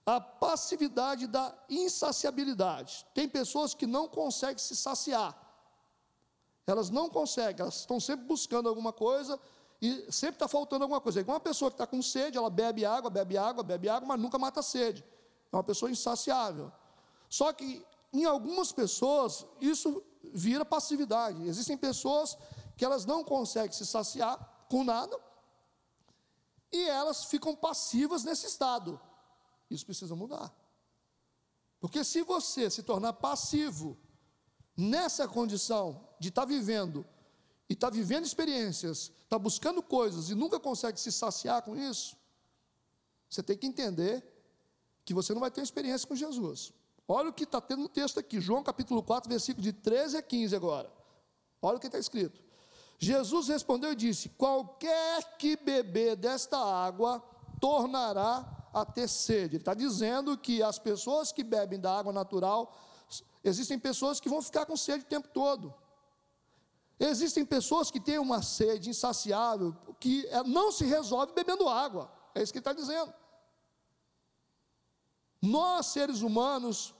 [0.06, 3.06] A passividade da insaciabilidade.
[3.14, 5.36] Tem pessoas que não conseguem se saciar.
[6.66, 9.40] Elas não conseguem, elas estão sempre buscando alguma coisa
[9.82, 11.20] e sempre está faltando alguma coisa.
[11.20, 14.08] É igual uma pessoa que está com sede, ela bebe água, bebe água, bebe água,
[14.08, 15.04] mas nunca mata a sede.
[15.52, 16.72] É uma pessoa insaciável.
[17.30, 21.48] Só que em algumas pessoas isso vira passividade.
[21.48, 22.38] Existem pessoas
[22.76, 25.18] que elas não conseguem se saciar com nada
[26.72, 29.00] e elas ficam passivas nesse estado.
[29.70, 30.54] Isso precisa mudar.
[31.80, 33.98] Porque se você se tornar passivo
[34.76, 37.06] nessa condição de estar tá vivendo
[37.70, 42.18] e estar tá vivendo experiências, está buscando coisas e nunca consegue se saciar com isso,
[43.30, 44.24] você tem que entender
[45.04, 46.74] que você não vai ter experiência com Jesus.
[47.08, 50.22] Olha o que está tendo no texto aqui, João capítulo 4, versículo de 13 a
[50.22, 50.92] 15 agora.
[51.62, 52.44] Olha o que está escrito.
[53.00, 57.24] Jesus respondeu e disse: Qualquer que beber desta água
[57.62, 59.56] tornará a ter sede.
[59.56, 62.76] Ele está dizendo que as pessoas que bebem da água natural,
[63.44, 65.74] existem pessoas que vão ficar com sede o tempo todo.
[67.00, 72.12] Existem pessoas que têm uma sede insaciável, que é, não se resolve bebendo água.
[72.34, 73.14] É isso que ele está dizendo.
[75.42, 76.96] Nós, seres humanos,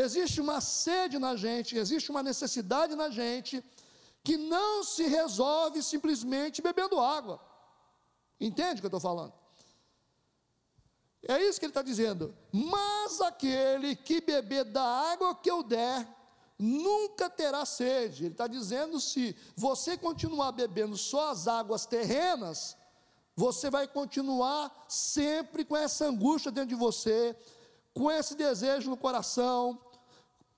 [0.00, 3.64] existe uma sede na gente, existe uma necessidade na gente,
[4.22, 7.40] que não se resolve simplesmente bebendo água.
[8.40, 9.32] Entende o que eu estou falando?
[11.22, 12.34] É isso que ele está dizendo.
[12.52, 16.06] Mas aquele que beber da água que eu der,
[16.58, 18.24] nunca terá sede.
[18.24, 22.76] Ele está dizendo: se você continuar bebendo só as águas terrenas,
[23.34, 27.36] você vai continuar sempre com essa angústia dentro de você,
[27.94, 29.80] com esse desejo no coração,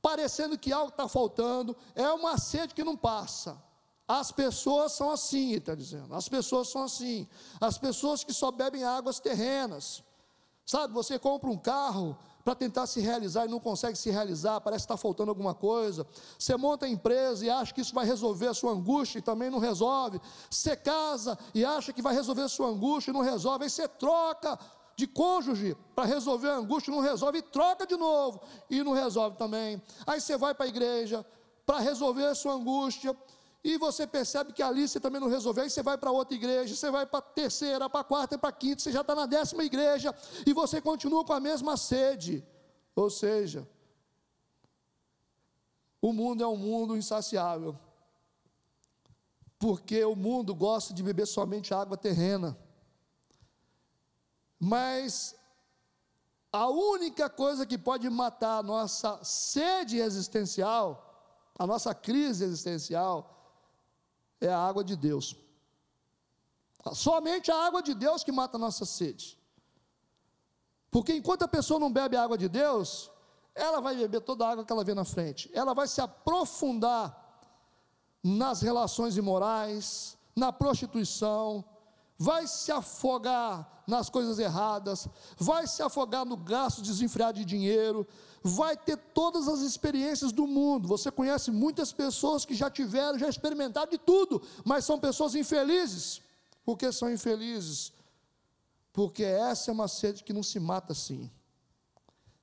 [0.03, 3.61] parecendo que algo está faltando, é uma sede que não passa.
[4.07, 6.13] As pessoas são assim, está dizendo.
[6.15, 7.29] As pessoas são assim.
[7.61, 10.03] As pessoas que só bebem águas terrenas.
[10.67, 14.87] Sabe, você compra um carro para tentar se realizar e não consegue se realizar, parece
[14.87, 16.07] que está faltando alguma coisa.
[16.39, 19.51] Você monta a empresa e acha que isso vai resolver a sua angústia e também
[19.51, 20.21] não resolve.
[20.49, 23.65] Você casa e acha que vai resolver a sua angústia e não resolve.
[23.65, 24.59] Aí você troca
[25.01, 29.83] de cônjuge para resolver a angústia, não resolve, troca de novo, e não resolve também.
[30.07, 31.25] Aí você vai para a igreja
[31.65, 33.17] para resolver a sua angústia,
[33.65, 36.75] e você percebe que ali você também não resolveu, aí você vai para outra igreja,
[36.75, 40.15] você vai para terceira, para quarta para quinta, você já está na décima igreja,
[40.47, 42.45] e você continua com a mesma sede.
[42.95, 43.67] Ou seja,
[46.03, 47.79] o mundo é um mundo insaciável,
[49.59, 52.57] porque o mundo gosta de beber somente água terrena.
[54.61, 55.35] Mas
[56.53, 63.17] a única coisa que pode matar a nossa sede existencial, a nossa crise existencial,
[64.39, 65.35] é a água de Deus.
[66.93, 69.39] Somente a água de Deus que mata a nossa sede.
[70.91, 73.11] Porque enquanto a pessoa não bebe a água de Deus,
[73.55, 75.51] ela vai beber toda a água que ela vê na frente.
[75.55, 77.17] Ela vai se aprofundar
[78.23, 81.65] nas relações imorais, na prostituição,
[82.21, 85.09] vai se afogar nas coisas erradas,
[85.39, 88.07] vai se afogar no gasto desenfreado de dinheiro,
[88.43, 90.87] vai ter todas as experiências do mundo.
[90.87, 96.21] Você conhece muitas pessoas que já tiveram, já experimentaram de tudo, mas são pessoas infelizes.
[96.63, 97.91] Por que são infelizes?
[98.93, 101.31] Porque essa é uma sede que não se mata assim.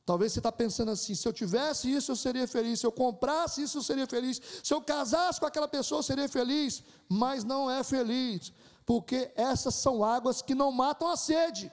[0.07, 2.79] Talvez você está pensando assim: se eu tivesse isso, eu seria feliz.
[2.79, 4.41] Se eu comprasse isso, eu seria feliz.
[4.63, 6.81] Se eu casasse com aquela pessoa, eu seria feliz.
[7.07, 8.51] Mas não é feliz
[8.87, 11.69] porque essas são águas que não matam a sede.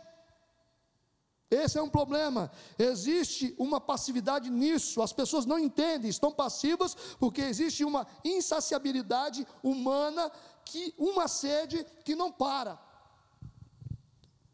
[1.48, 2.50] Esse é um problema.
[2.76, 5.00] Existe uma passividade nisso.
[5.00, 10.28] As pessoas não entendem, estão passivas porque existe uma insaciabilidade humana
[10.64, 12.76] que uma sede que não para.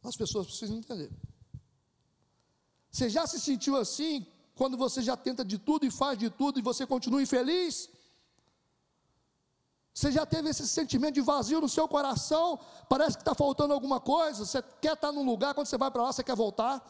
[0.04, 1.10] As pessoas precisam entender.
[2.90, 6.58] Você já se sentiu assim quando você já tenta de tudo e faz de tudo
[6.58, 7.88] e você continua infeliz?
[9.92, 12.58] Você já teve esse sentimento de vazio no seu coração?
[12.88, 14.44] Parece que está faltando alguma coisa.
[14.44, 16.82] Você quer estar num lugar, quando você vai para lá, você quer voltar.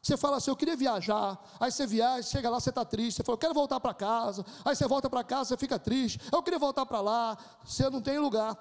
[0.00, 1.42] Você fala assim, eu queria viajar.
[1.58, 3.16] Aí você viaja, chega lá, você está triste.
[3.16, 4.44] Você fala, eu quero voltar para casa.
[4.64, 6.20] Aí você volta para casa, você fica triste.
[6.32, 7.36] Eu queria voltar para lá.
[7.64, 8.56] Você não tem lugar.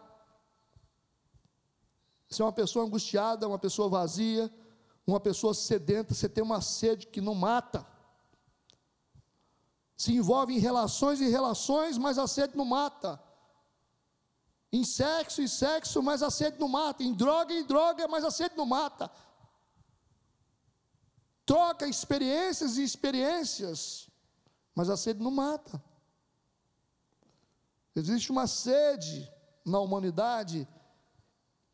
[2.28, 4.52] Você é uma pessoa angustiada, uma pessoa vazia,
[5.06, 6.14] uma pessoa sedenta.
[6.14, 7.86] Você tem uma sede que não mata.
[9.96, 13.22] Se envolve em relações e relações, mas a sede não mata
[14.74, 18.32] em sexo e sexo, mas a sede não mata, em droga e droga, mas a
[18.32, 19.10] sede não mata.
[21.46, 24.10] Troca experiências e experiências,
[24.74, 25.80] mas a sede não mata.
[27.96, 29.32] Existe uma sede
[29.64, 30.68] na humanidade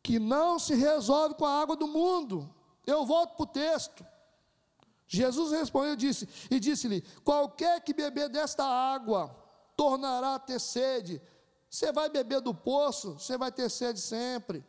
[0.02, 2.54] que não se resolve com a água do mundo.
[2.86, 4.06] Eu volto para o texto.
[5.08, 9.34] Jesus respondeu disse, e disse-lhe: Qualquer que beber desta água
[9.74, 11.22] tornará a ter sede,
[11.70, 14.66] você vai beber do poço, você vai ter sede sempre.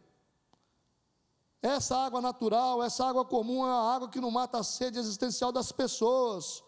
[1.59, 5.51] Essa água natural, essa água comum é a água que não mata a sede existencial
[5.51, 6.63] das pessoas.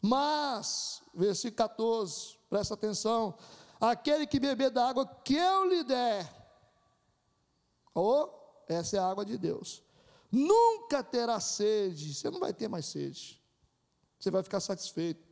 [0.00, 3.34] Mas, versículo 14, presta atenção:
[3.80, 6.32] aquele que beber da água que eu lhe der,
[7.92, 8.28] oh,
[8.68, 9.82] essa é a água de Deus,
[10.30, 13.42] nunca terá sede, você não vai ter mais sede,
[14.16, 15.25] você vai ficar satisfeito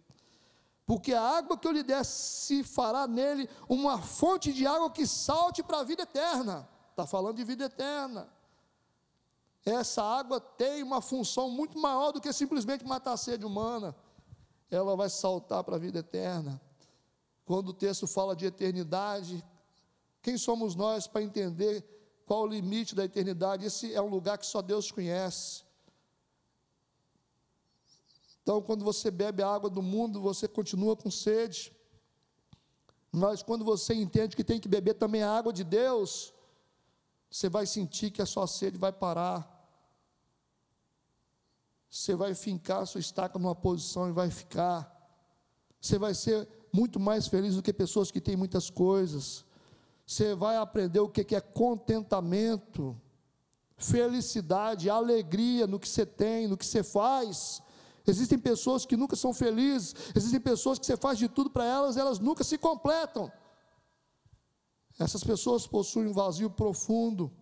[0.87, 5.07] porque a água que eu lhe der se fará nele uma fonte de água que
[5.07, 6.68] salte para a vida eterna.
[6.91, 8.28] Está falando de vida eterna.
[9.64, 13.97] Essa água tem uma função muito maior do que simplesmente matar a sede humana.
[14.70, 16.61] Ela vai saltar para a vida eterna.
[17.47, 19.43] Quando o texto fala de eternidade,
[20.20, 21.82] quem somos nós para entender
[22.26, 23.64] qual o limite da eternidade?
[23.64, 25.64] Esse é um lugar que só Deus conhece.
[28.45, 31.72] Então, quando você bebe a água do mundo, você continua com sede.
[33.11, 36.34] Mas quando você entende que tem que beber também a água de Deus,
[37.30, 39.51] você vai sentir que a sua sede vai parar.
[41.88, 44.92] Você vai fincar a sua estaca numa posição e vai ficar.
[45.80, 49.42] Você vai ser muito mais feliz do que pessoas que têm muitas coisas.
[50.07, 52.95] Você vai aprender o que é contentamento,
[53.78, 57.62] felicidade, alegria no que você tem, no que você faz.
[58.07, 61.96] Existem pessoas que nunca são felizes, existem pessoas que você faz de tudo para elas,
[61.96, 63.32] elas nunca se completam.
[64.98, 67.32] Essas pessoas possuem um vazio profundo.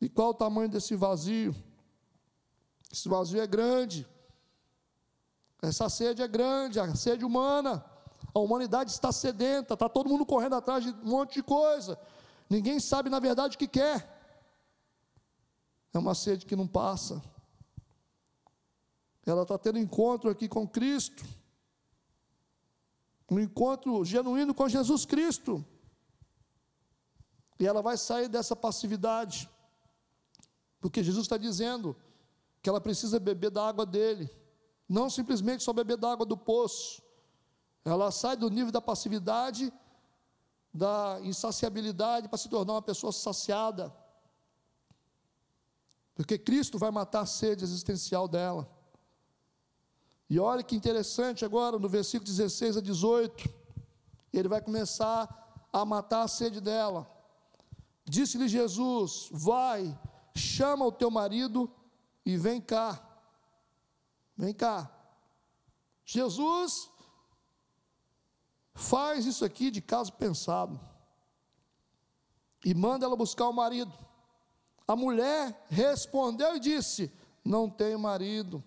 [0.00, 1.54] E qual o tamanho desse vazio?
[2.92, 4.06] Esse vazio é grande.
[5.62, 7.84] Essa sede é grande, a sede humana.
[8.34, 11.98] A humanidade está sedenta, está todo mundo correndo atrás de um monte de coisa.
[12.48, 14.14] Ninguém sabe, na verdade, o que quer.
[15.92, 17.22] É uma sede que não passa.
[19.26, 21.24] Ela está tendo encontro aqui com Cristo.
[23.28, 25.64] Um encontro genuíno com Jesus Cristo.
[27.58, 29.50] E ela vai sair dessa passividade.
[30.80, 31.96] Porque Jesus está dizendo
[32.62, 34.30] que ela precisa beber da água dele.
[34.88, 37.02] Não simplesmente só beber da água do poço.
[37.84, 39.72] Ela sai do nível da passividade,
[40.72, 43.92] da insaciabilidade, para se tornar uma pessoa saciada.
[46.14, 48.75] Porque Cristo vai matar a sede existencial dela.
[50.28, 53.48] E olha que interessante agora, no versículo 16 a 18,
[54.32, 57.08] ele vai começar a matar a sede dela.
[58.04, 59.96] Disse-lhe Jesus: Vai,
[60.34, 61.70] chama o teu marido
[62.24, 63.00] e vem cá.
[64.36, 64.90] Vem cá.
[66.04, 66.90] Jesus
[68.74, 70.78] faz isso aqui de caso pensado.
[72.64, 73.92] E manda ela buscar o marido.
[74.88, 77.12] A mulher respondeu e disse:
[77.44, 78.62] Não tenho marido.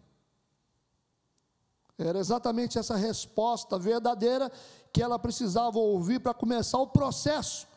[2.03, 4.51] Era exatamente essa resposta verdadeira
[4.93, 7.67] que ela precisava ouvir para começar o processo.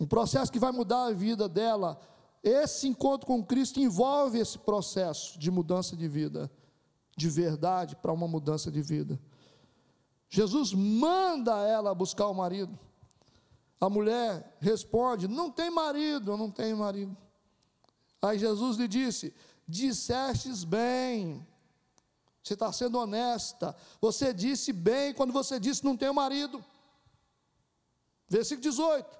[0.00, 1.98] Um processo que vai mudar a vida dela.
[2.42, 6.50] Esse encontro com Cristo envolve esse processo de mudança de vida,
[7.16, 9.18] de verdade para uma mudança de vida.
[10.28, 12.76] Jesus manda ela buscar o marido.
[13.80, 17.16] A mulher responde: Não tem marido, eu não tenho marido.
[18.20, 19.32] Aí Jesus lhe disse:
[19.68, 21.46] Dissestes bem
[22.46, 23.74] você está sendo honesta.
[24.00, 26.64] Você disse bem quando você disse não tenho marido.
[28.28, 29.18] Versículo 18.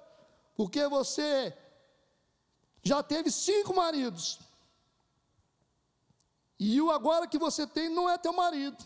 [0.55, 1.53] Porque você
[2.81, 4.39] já teve cinco maridos.
[6.57, 8.81] E o agora que você tem não é teu marido.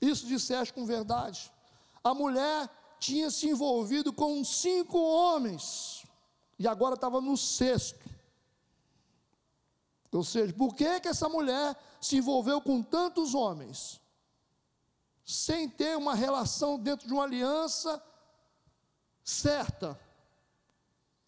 [0.00, 1.52] Isso disseste com verdade.
[2.02, 6.06] A mulher tinha se envolvido com cinco homens.
[6.58, 8.08] E agora estava no sexto.
[10.10, 14.00] Ou seja, por que, que essa mulher se envolveu com tantos homens,
[15.24, 18.02] sem ter uma relação dentro de uma aliança
[19.22, 19.98] certa?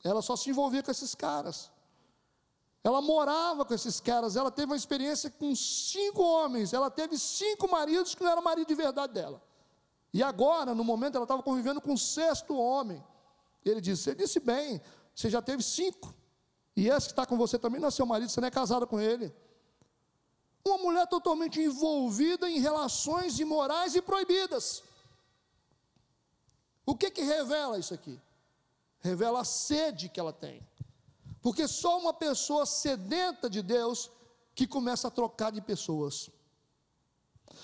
[0.03, 1.71] Ela só se envolvia com esses caras.
[2.85, 7.71] Ela morava com esses caras, ela teve uma experiência com cinco homens, ela teve cinco
[7.71, 9.41] maridos que não eram marido de verdade dela.
[10.13, 13.03] E agora, no momento, ela estava convivendo com o sexto homem.
[13.65, 14.81] Ele disse: Você disse bem,
[15.15, 16.13] você já teve cinco.
[16.77, 18.87] E esse que está com você também não é seu marido, você não é casado
[18.87, 19.33] com ele.
[20.65, 24.83] Uma mulher totalmente envolvida em relações imorais e proibidas.
[26.87, 28.21] O que que revela isso aqui?
[29.01, 30.67] Revela a sede que ela tem.
[31.41, 34.11] Porque só uma pessoa sedenta de Deus
[34.55, 36.31] que começa a trocar de pessoas.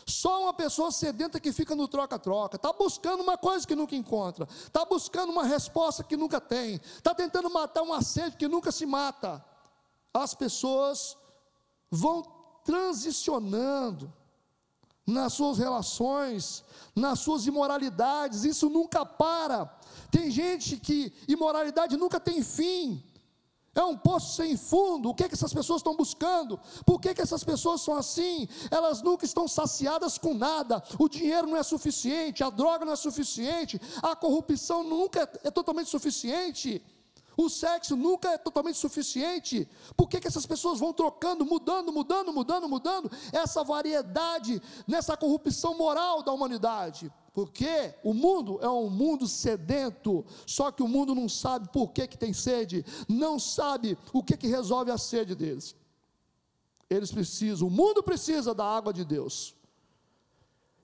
[0.07, 4.47] Só uma pessoa sedenta que fica no troca-troca, está buscando uma coisa que nunca encontra,
[4.51, 8.87] está buscando uma resposta que nunca tem, está tentando matar uma sede que nunca se
[8.87, 9.45] mata.
[10.13, 11.17] As pessoas
[11.91, 12.23] vão
[12.69, 14.13] transicionando
[15.07, 16.63] nas suas relações,
[16.95, 19.65] nas suas imoralidades, isso nunca para.
[20.11, 23.03] Tem gente que imoralidade nunca tem fim.
[23.75, 25.09] É um poço sem fundo.
[25.09, 26.61] O que, é que essas pessoas estão buscando?
[26.85, 28.47] Por que, que essas pessoas são assim?
[28.71, 30.83] Elas nunca estão saciadas com nada.
[30.99, 35.51] O dinheiro não é suficiente, a droga não é suficiente, a corrupção nunca é, é
[35.51, 36.83] totalmente suficiente.
[37.41, 39.69] O sexo nunca é totalmente suficiente.
[39.97, 43.09] Por que, que essas pessoas vão trocando, mudando, mudando, mudando, mudando?
[43.33, 47.13] Essa variedade nessa corrupção moral da humanidade.
[47.33, 52.09] Porque o mundo é um mundo sedento, só que o mundo não sabe por que,
[52.09, 55.77] que tem sede, não sabe o que, que resolve a sede deles.
[56.91, 59.55] Eles precisam, o mundo precisa da água de Deus.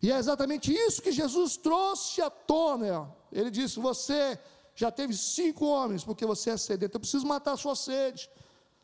[0.00, 3.12] E é exatamente isso que Jesus trouxe à tona.
[3.32, 4.38] Ele disse: Você
[4.74, 8.28] já teve cinco homens, porque você é sedento, eu preciso matar a sua sede.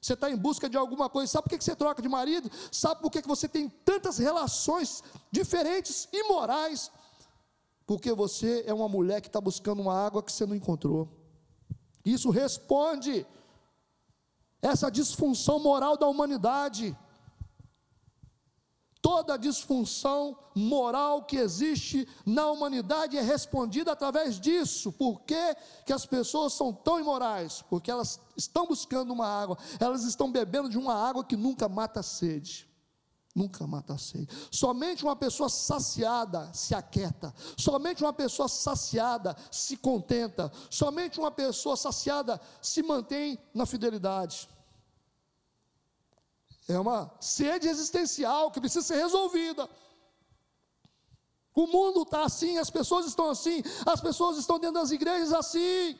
[0.01, 2.51] Você está em busca de alguma coisa, sabe por que você troca de marido?
[2.72, 6.91] Sabe por que você tem tantas relações diferentes, imorais?
[7.91, 11.09] porque você é uma mulher que está buscando uma água que você não encontrou.
[12.05, 13.26] Isso responde
[14.62, 16.97] essa disfunção moral da humanidade.
[19.03, 24.92] Toda a disfunção moral que existe na humanidade é respondida através disso.
[24.92, 27.62] Por que, que as pessoas são tão imorais?
[27.70, 32.01] Porque elas estão buscando uma água, elas estão bebendo de uma água que nunca mata
[32.01, 32.68] a sede.
[33.34, 34.28] Nunca mata a sede.
[34.51, 37.32] Somente uma pessoa saciada se aquieta.
[37.57, 40.53] Somente uma pessoa saciada se contenta.
[40.68, 44.48] Somente uma pessoa saciada se mantém na fidelidade.
[46.70, 49.68] É uma sede existencial que precisa ser resolvida.
[51.54, 55.98] O mundo está assim, as pessoas estão assim, as pessoas estão dentro das igrejas assim,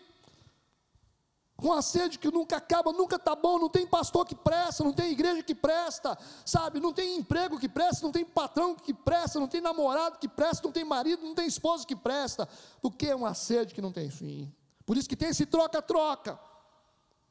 [1.57, 4.93] com a sede que nunca acaba, nunca está bom, não tem pastor que presta, não
[4.93, 6.17] tem igreja que presta,
[6.47, 10.29] sabe, não tem emprego que presta, não tem patrão que presta, não tem namorado que
[10.29, 12.49] presta, não tem marido, não tem esposa que presta,
[12.81, 14.55] porque é uma sede que não tem fim.
[14.87, 16.39] Por isso que tem esse troca-troca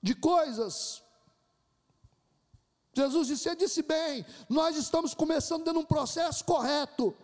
[0.03, 1.01] de coisas
[2.93, 7.15] Jesus disse: Você disse bem, nós estamos começando dando um processo correto.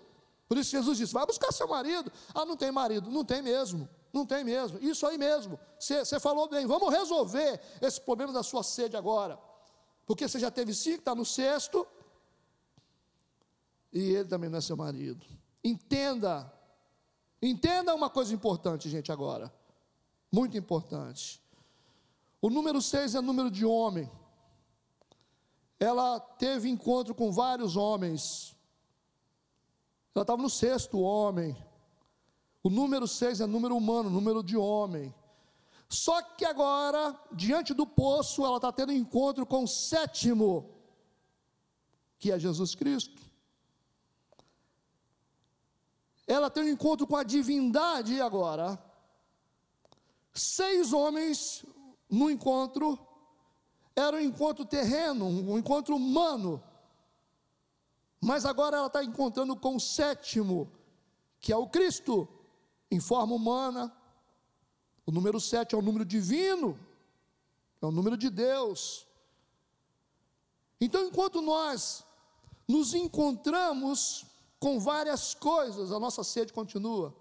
[0.48, 2.12] Por isso Jesus disse: Vai buscar seu marido.
[2.34, 3.10] Ah, não tem marido.
[3.10, 3.90] Não tem mesmo.
[4.14, 4.78] Não tem mesmo.
[4.80, 5.60] Isso aí mesmo.
[5.80, 6.66] Você, você falou bem.
[6.66, 9.40] Vamos resolver esse problema da sua sede agora.
[10.06, 11.86] Porque você já teve cinco, está no sexto.
[13.92, 15.26] E ele também não é seu marido.
[15.64, 16.52] Entenda.
[17.42, 19.52] Entenda uma coisa importante, gente, agora.
[20.32, 21.42] Muito importante.
[22.42, 24.10] O número seis é número de homem
[25.80, 28.56] ela teve encontro com vários homens.
[30.14, 31.56] Ela estava no sexto homem.
[32.64, 35.14] O número seis é número humano, número de homem.
[35.88, 40.74] Só que agora, diante do poço, ela está tendo encontro com o sétimo,
[42.18, 43.22] que é Jesus Cristo.
[46.26, 48.82] Ela tem um encontro com a divindade agora.
[50.34, 51.64] Seis homens
[52.10, 52.98] no encontro
[53.96, 56.62] era um encontro terreno, um encontro humano.
[58.20, 60.72] Mas agora ela está encontrando com o sétimo,
[61.40, 62.28] que é o Cristo,
[62.92, 63.96] em forma humana.
[65.06, 66.78] O número sete é o número divino,
[67.82, 69.08] é o número de Deus.
[70.82, 72.04] Então, enquanto nós
[72.68, 74.26] nos encontramos
[74.60, 77.16] com várias coisas, a nossa sede continua.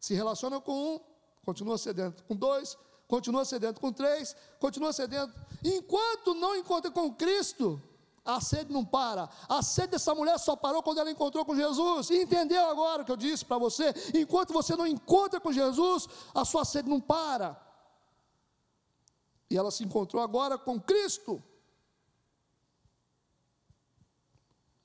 [0.00, 1.00] Se relaciona com um,
[1.44, 2.24] continua sedento.
[2.24, 2.76] Com dois,
[3.12, 5.34] continua sedento com três, continua sedento.
[5.62, 7.78] Enquanto não encontra com Cristo,
[8.24, 9.28] a sede não para.
[9.46, 12.10] A sede dessa mulher só parou quando ela encontrou com Jesus.
[12.10, 13.92] Entendeu agora o que eu disse para você?
[14.14, 17.60] Enquanto você não encontra com Jesus, a sua sede não para.
[19.50, 21.42] E ela se encontrou agora com Cristo.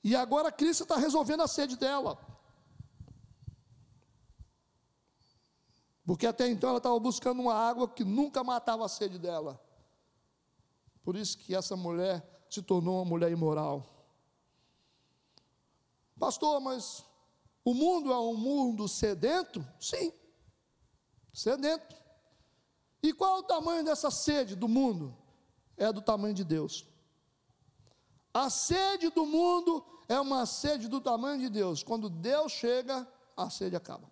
[0.04, 2.18] E agora Cristo está resolvendo a sede dela.
[6.08, 9.62] Porque até então ela estava buscando uma água que nunca matava a sede dela.
[11.02, 13.86] Por isso que essa mulher se tornou uma mulher imoral.
[16.18, 17.04] Pastor, mas
[17.62, 19.62] o mundo é um mundo sedento?
[19.78, 20.10] Sim,
[21.30, 21.94] sedento.
[23.02, 25.14] E qual é o tamanho dessa sede do mundo?
[25.76, 26.86] É do tamanho de Deus.
[28.32, 31.82] A sede do mundo é uma sede do tamanho de Deus.
[31.82, 33.06] Quando Deus chega,
[33.36, 34.10] a sede acaba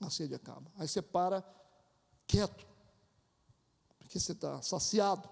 [0.00, 0.70] a sede acaba.
[0.76, 1.44] Aí você para
[2.26, 2.66] quieto,
[3.98, 5.28] porque você está saciado,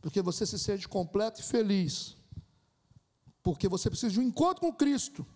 [0.00, 2.16] porque você se sente completo e feliz,
[3.42, 5.26] porque você precisa de um encontro com Cristo,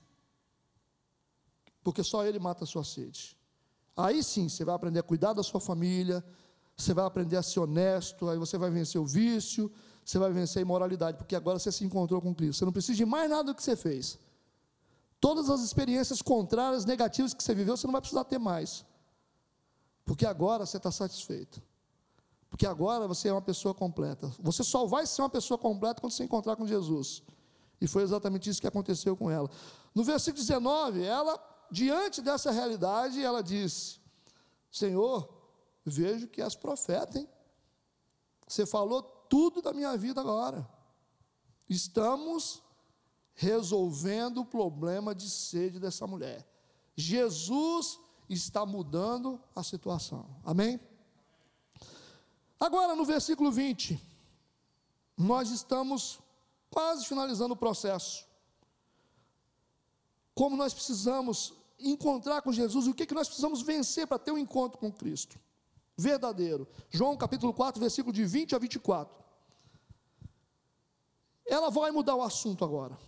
[1.82, 3.36] porque só Ele mata a sua sede.
[3.96, 6.24] Aí sim você vai aprender a cuidar da sua família,
[6.76, 9.72] você vai aprender a ser honesto, aí você vai vencer o vício,
[10.04, 12.58] você vai vencer a imoralidade, porque agora você se encontrou com Cristo.
[12.58, 14.18] Você não precisa de mais nada do que você fez.
[15.20, 18.84] Todas as experiências contrárias, negativas que você viveu, você não vai precisar ter mais.
[20.04, 21.62] Porque agora você está satisfeito.
[22.48, 24.32] Porque agora você é uma pessoa completa.
[24.38, 27.22] Você só vai ser uma pessoa completa quando você encontrar com Jesus.
[27.80, 29.50] E foi exatamente isso que aconteceu com ela.
[29.94, 31.38] No versículo 19, ela,
[31.70, 34.00] diante dessa realidade, ela disse:
[34.70, 35.28] Senhor,
[35.84, 37.28] vejo que és profeta, hein?
[38.46, 40.66] Você falou tudo da minha vida agora.
[41.68, 42.62] Estamos
[43.36, 46.44] resolvendo o problema de sede dessa mulher.
[46.96, 50.26] Jesus está mudando a situação.
[50.42, 50.80] Amém?
[52.58, 54.02] Agora, no versículo 20,
[55.16, 56.18] nós estamos
[56.70, 58.26] quase finalizando o processo.
[60.34, 64.38] Como nós precisamos encontrar com Jesus, o que, que nós precisamos vencer para ter um
[64.38, 65.38] encontro com Cristo
[65.98, 66.68] verdadeiro.
[66.90, 69.14] João capítulo 4, versículo de 20 a 24.
[71.46, 72.98] Ela vai mudar o assunto agora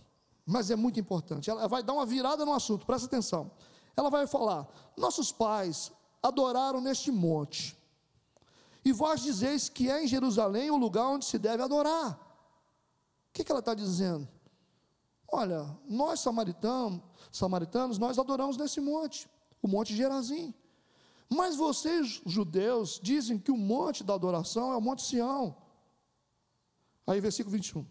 [0.49, 1.49] mas é muito importante.
[1.49, 3.51] Ela vai dar uma virada no assunto, presta atenção.
[3.95, 5.91] Ela vai falar: Nossos pais
[6.23, 7.77] adoraram neste monte,
[8.83, 12.13] e vós dizeis que é em Jerusalém o lugar onde se deve adorar.
[13.29, 14.27] O que, que ela está dizendo?
[15.31, 19.29] Olha, nós samaritanos, samaritanos, nós adoramos nesse monte,
[19.61, 20.51] o Monte Gerazim.
[21.29, 25.55] Mas vocês, judeus, dizem que o monte da adoração é o Monte Sião.
[27.05, 27.85] Aí, versículo 21.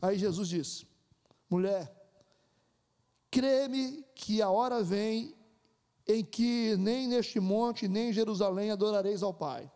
[0.00, 0.86] Aí Jesus diz:
[1.48, 1.92] Mulher,
[3.30, 5.34] crê-me que a hora vem
[6.06, 9.70] em que nem neste monte, nem em Jerusalém adorareis ao Pai.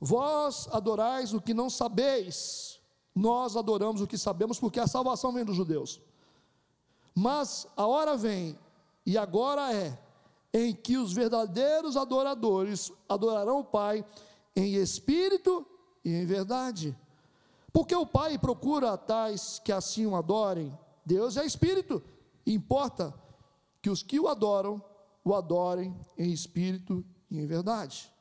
[0.00, 2.80] Vós adorais o que não sabeis,
[3.14, 6.00] nós adoramos o que sabemos, porque a salvação vem dos judeus.
[7.14, 8.58] Mas a hora vem,
[9.04, 9.98] e agora é,
[10.54, 14.04] em que os verdadeiros adoradores adorarão o Pai
[14.56, 15.66] em espírito
[16.04, 16.96] e em verdade.
[17.72, 20.76] Porque o Pai procura tais que assim o adorem.
[21.04, 22.02] Deus é espírito,
[22.46, 23.14] importa
[23.80, 24.82] que os que o adoram
[25.24, 28.12] o adorem em espírito e em verdade.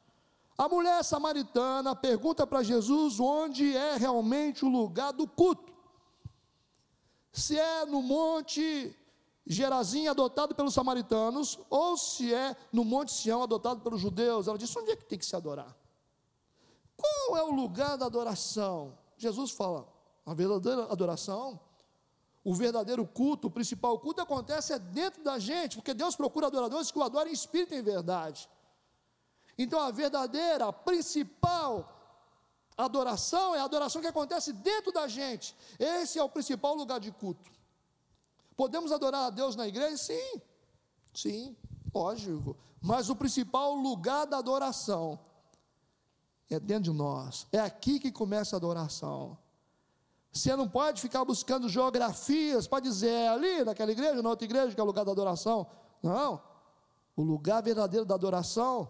[0.58, 5.74] A mulher samaritana pergunta para Jesus onde é realmente o lugar do culto.
[7.32, 8.96] Se é no monte
[9.52, 14.48] Gerazim adotado pelos samaritanos, ou se é no Monte Sião adotado pelos judeus.
[14.48, 15.76] Ela disse: onde é que tem que se adorar?
[16.96, 18.96] Qual é o lugar da adoração?
[19.20, 19.88] Jesus fala:
[20.26, 21.60] a verdadeira adoração,
[22.44, 26.90] o verdadeiro culto, o principal culto acontece é dentro da gente, porque Deus procura adoradores
[26.92, 28.50] que o adorem em espírito e em verdade.
[29.58, 31.96] Então a verdadeira, a principal
[32.78, 35.56] adoração é a adoração que acontece dentro da gente.
[35.78, 37.52] Esse é o principal lugar de culto.
[38.56, 39.98] Podemos adorar a Deus na igreja?
[39.98, 40.42] Sim,
[41.14, 41.58] sim,
[41.94, 42.56] lógico.
[42.82, 45.20] Mas o principal lugar da adoração
[46.50, 47.48] é dentro de nós.
[47.52, 49.38] É aqui que começa a adoração.
[50.32, 54.74] Você não pode ficar buscando geografias para dizer é ali, naquela igreja, na outra igreja,
[54.74, 55.68] que é o lugar da adoração.
[56.02, 56.42] Não.
[57.16, 58.90] O lugar verdadeiro da adoração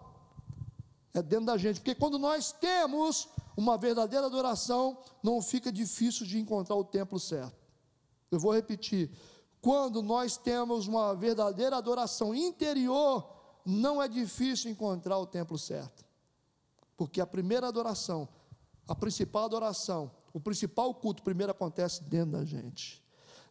[1.14, 1.80] é dentro da gente.
[1.80, 7.57] Porque quando nós temos uma verdadeira adoração, não fica difícil de encontrar o templo certo.
[8.30, 9.10] Eu vou repetir.
[9.62, 13.28] Quando nós temos uma verdadeira adoração interior,
[13.66, 16.05] não é difícil encontrar o templo certo.
[17.00, 18.28] Porque a primeira adoração,
[18.86, 23.02] a principal adoração, o principal culto, primeiro acontece dentro da gente.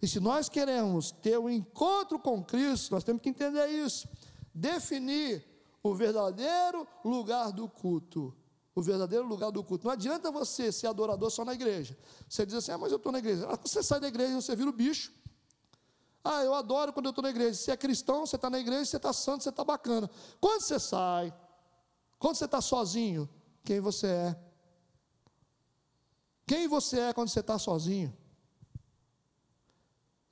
[0.03, 4.07] E se nós queremos ter um encontro com Cristo, nós temos que entender isso.
[4.53, 5.43] Definir
[5.83, 8.37] o verdadeiro lugar do culto.
[8.75, 9.87] O verdadeiro lugar do culto.
[9.87, 11.97] Não adianta você ser adorador só na igreja.
[12.29, 13.49] Você diz assim, ah, mas eu estou na igreja.
[13.51, 15.11] Ah, você sai da igreja e você vira o bicho.
[16.23, 17.55] Ah, eu adoro quando eu estou na igreja.
[17.55, 20.11] Se é cristão, você está na igreja, você está santo, você está bacana.
[20.39, 21.33] Quando você sai,
[22.19, 23.27] quando você está sozinho,
[23.69, 24.37] quem você é?
[26.47, 28.17] Quem você é quando você está sozinho?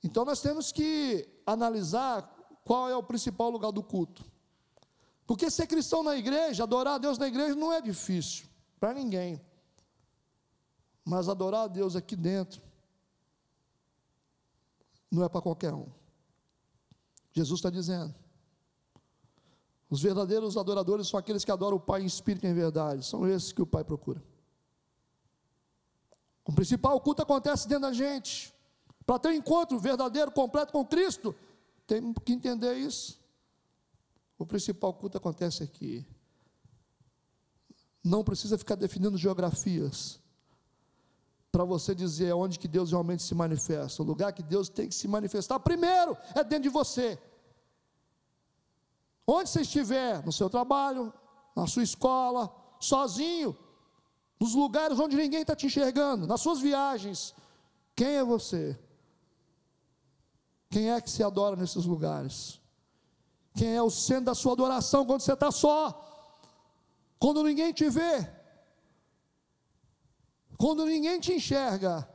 [0.03, 2.23] Então nós temos que analisar
[2.63, 4.25] qual é o principal lugar do culto.
[5.27, 8.47] Porque ser cristão na igreja, adorar a Deus na igreja não é difícil
[8.79, 9.39] para ninguém.
[11.05, 12.59] Mas adorar a Deus aqui dentro
[15.11, 15.91] não é para qualquer um.
[17.31, 18.15] Jesus está dizendo:
[19.89, 23.27] os verdadeiros adoradores são aqueles que adoram o Pai em espírito e em verdade, são
[23.27, 24.21] esses que o Pai procura.
[26.45, 28.53] O principal culto acontece dentro da gente.
[29.05, 31.35] Para ter um encontro verdadeiro, completo com Cristo,
[31.85, 33.19] temos que entender isso.
[34.37, 36.05] O principal culto acontece aqui.
[38.03, 40.19] Não precisa ficar definindo geografias
[41.51, 44.03] para você dizer onde que Deus realmente se manifesta.
[44.03, 47.17] O lugar que Deus tem que se manifestar primeiro é dentro de você.
[49.27, 51.13] Onde você estiver, no seu trabalho,
[51.55, 52.49] na sua escola,
[52.79, 53.55] sozinho,
[54.39, 57.35] nos lugares onde ninguém está te enxergando, nas suas viagens,
[57.95, 58.79] quem é você?
[60.69, 62.61] Quem é que se adora nesses lugares?
[63.53, 66.03] Quem é o centro da sua adoração quando você está só?
[67.19, 68.37] Quando ninguém te vê?
[70.57, 72.07] quando ninguém te enxerga.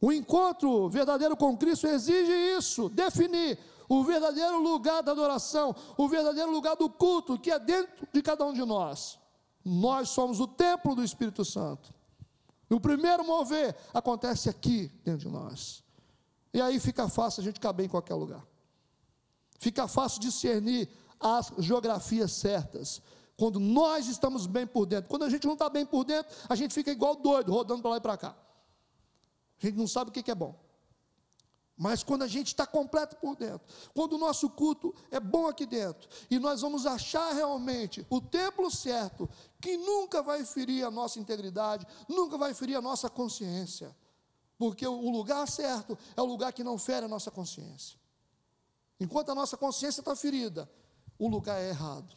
[0.00, 3.58] O encontro verdadeiro com Cristo exige isso, definir
[3.88, 8.44] o verdadeiro lugar da adoração, o verdadeiro lugar do culto, que é dentro de cada
[8.44, 9.18] um de nós.
[9.64, 11.92] Nós somos o templo do Espírito Santo.
[12.70, 15.82] E o primeiro mover acontece aqui dentro de nós.
[16.52, 18.46] E aí fica fácil a gente caber em qualquer lugar.
[19.58, 23.00] Fica fácil discernir as geografias certas.
[23.36, 25.08] Quando nós estamos bem por dentro.
[25.08, 27.92] Quando a gente não está bem por dentro, a gente fica igual doido, rodando para
[27.92, 28.36] lá e para cá.
[29.62, 30.67] A gente não sabe o que é bom.
[31.78, 33.64] Mas quando a gente está completo por dentro,
[33.94, 38.68] quando o nosso culto é bom aqui dentro, e nós vamos achar realmente o templo
[38.68, 43.96] certo, que nunca vai ferir a nossa integridade, nunca vai ferir a nossa consciência,
[44.58, 47.96] porque o lugar certo é o lugar que não fere a nossa consciência.
[48.98, 50.68] Enquanto a nossa consciência está ferida,
[51.16, 52.12] o lugar é errado.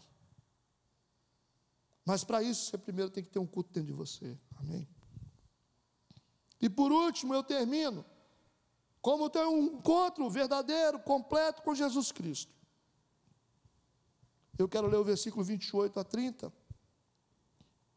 [2.03, 4.35] Mas para isso você primeiro tem que ter um culto dentro de você.
[4.57, 4.87] Amém?
[6.59, 8.03] E por último, eu termino.
[9.01, 12.53] Como ter um encontro verdadeiro, completo com Jesus Cristo.
[14.57, 16.53] Eu quero ler o versículo 28 a 30,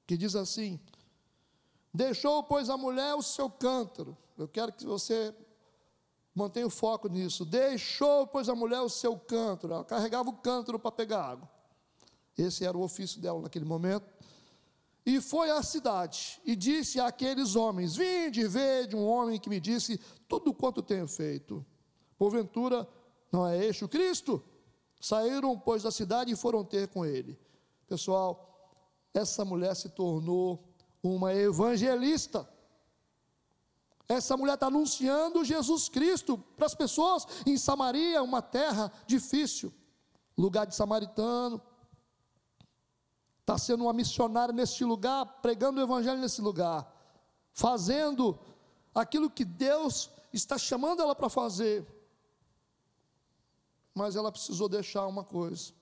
[0.07, 0.81] que diz assim:
[1.93, 4.17] Deixou, pois, a mulher o seu cântaro.
[4.37, 5.35] Eu quero que você
[6.35, 7.45] mantenha o foco nisso.
[7.45, 9.75] Deixou, pois, a mulher o seu cântaro.
[9.75, 11.49] Ela carregava o cântaro para pegar água.
[12.37, 14.13] Esse era o ofício dela naquele momento.
[15.07, 19.61] E foi à cidade e disse àqueles homens: Vinde ver de um homem que me
[19.61, 21.65] disse tudo quanto tenho feito.
[22.17, 22.89] Porventura,
[23.31, 24.43] não é este o Cristo?
[25.01, 27.39] Saíram, pois, da cidade e foram ter com ele.
[27.87, 28.51] Pessoal,
[29.13, 30.65] essa mulher se tornou
[31.03, 32.49] uma evangelista.
[34.09, 39.73] Essa mulher está anunciando Jesus Cristo para as pessoas em Samaria, uma terra difícil,
[40.37, 41.61] lugar de samaritano.
[43.45, 46.91] Está sendo uma missionária neste lugar, pregando o evangelho nesse lugar,
[47.53, 48.39] fazendo
[48.95, 51.87] aquilo que Deus está chamando ela para fazer
[53.95, 55.73] mas ela precisou deixar uma coisa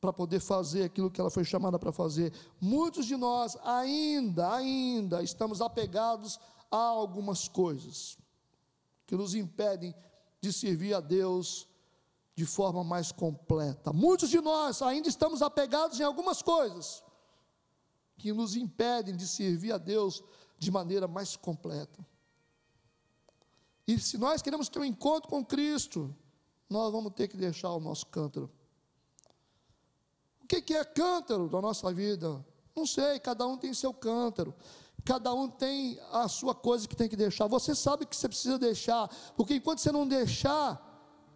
[0.00, 2.32] para poder fazer aquilo que ela foi chamada para fazer.
[2.58, 6.40] Muitos de nós ainda, ainda estamos apegados
[6.70, 8.16] a algumas coisas
[9.06, 9.94] que nos impedem
[10.40, 11.68] de servir a Deus
[12.40, 13.92] de forma mais completa.
[13.92, 17.04] Muitos de nós ainda estamos apegados em algumas coisas
[18.16, 20.24] que nos impedem de servir a Deus
[20.58, 22.02] de maneira mais completa.
[23.86, 26.16] E se nós queremos ter um encontro com Cristo,
[26.70, 28.50] nós vamos ter que deixar o nosso cântaro.
[30.42, 32.42] O que é cântaro da nossa vida?
[32.74, 34.54] Não sei, cada um tem seu cântaro.
[35.04, 37.46] Cada um tem a sua coisa que tem que deixar.
[37.48, 40.89] Você sabe que você precisa deixar, porque enquanto você não deixar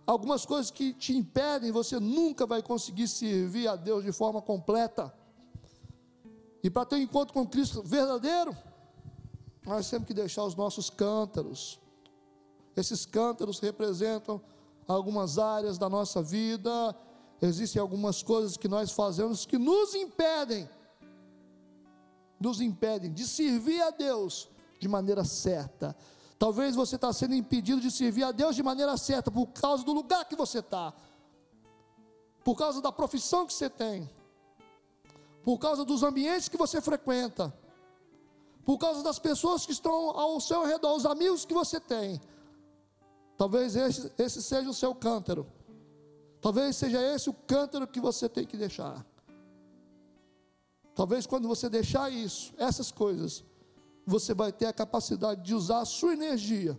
[0.07, 5.13] algumas coisas que te impedem, você nunca vai conseguir servir a Deus de forma completa.
[6.63, 8.57] E para ter um encontro com Cristo verdadeiro,
[9.65, 11.81] nós temos que deixar os nossos cântaros.
[12.77, 14.41] Esses cântaros representam
[14.87, 16.95] algumas áreas da nossa vida,
[17.41, 20.69] existem algumas coisas que nós fazemos que nos impedem,
[22.39, 25.97] nos impedem de servir a Deus de maneira certa.
[26.45, 29.95] Talvez você está sendo impedido de servir a Deus de maneira certa por causa do
[29.95, 30.93] lugar que você está,
[32.45, 34.11] por causa da profissão que você tem,
[35.43, 37.51] por causa dos ambientes que você frequenta,
[38.63, 42.21] por causa das pessoas que estão ao seu redor, os amigos que você tem.
[43.39, 45.47] Talvez esse, esse seja o seu cântaro.
[46.43, 49.03] Talvez seja esse o cântaro que você tem que deixar.
[50.95, 53.43] Talvez quando você deixar isso, essas coisas,
[54.07, 56.79] você vai ter a capacidade de usar a sua energia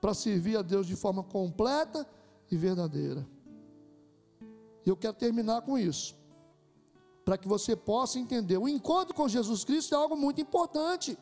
[0.00, 2.06] para servir a Deus de forma completa
[2.50, 3.26] e verdadeira.
[4.84, 6.14] E eu quero terminar com isso,
[7.24, 11.16] para que você possa entender: o encontro com Jesus Cristo é algo muito importante.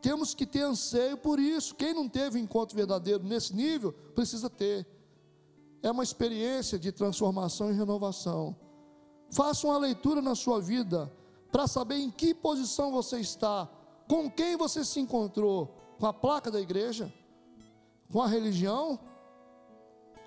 [0.00, 1.74] Temos que ter anseio por isso.
[1.74, 4.86] Quem não teve um encontro verdadeiro nesse nível, precisa ter.
[5.82, 8.56] É uma experiência de transformação e renovação.
[9.30, 11.12] Faça uma leitura na sua vida
[11.54, 13.70] para saber em que posição você está,
[14.08, 15.68] com quem você se encontrou,
[16.00, 17.14] com a placa da igreja,
[18.10, 18.98] com a religião,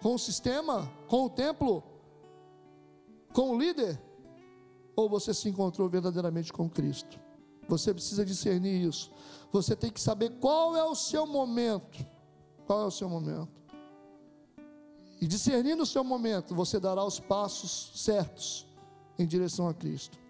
[0.02, 1.84] com o sistema, com o templo,
[3.34, 4.02] com o líder,
[4.96, 7.20] ou você se encontrou verdadeiramente com Cristo.
[7.68, 9.12] Você precisa discernir isso.
[9.52, 12.08] Você tem que saber qual é o seu momento.
[12.66, 13.52] Qual é o seu momento?
[15.20, 18.66] E discernindo o seu momento, você dará os passos certos
[19.20, 20.26] em direção a Cristo.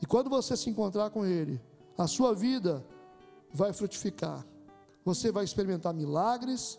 [0.00, 1.60] E quando você se encontrar com Ele,
[1.96, 2.84] a sua vida
[3.52, 4.46] vai frutificar.
[5.04, 6.78] Você vai experimentar milagres,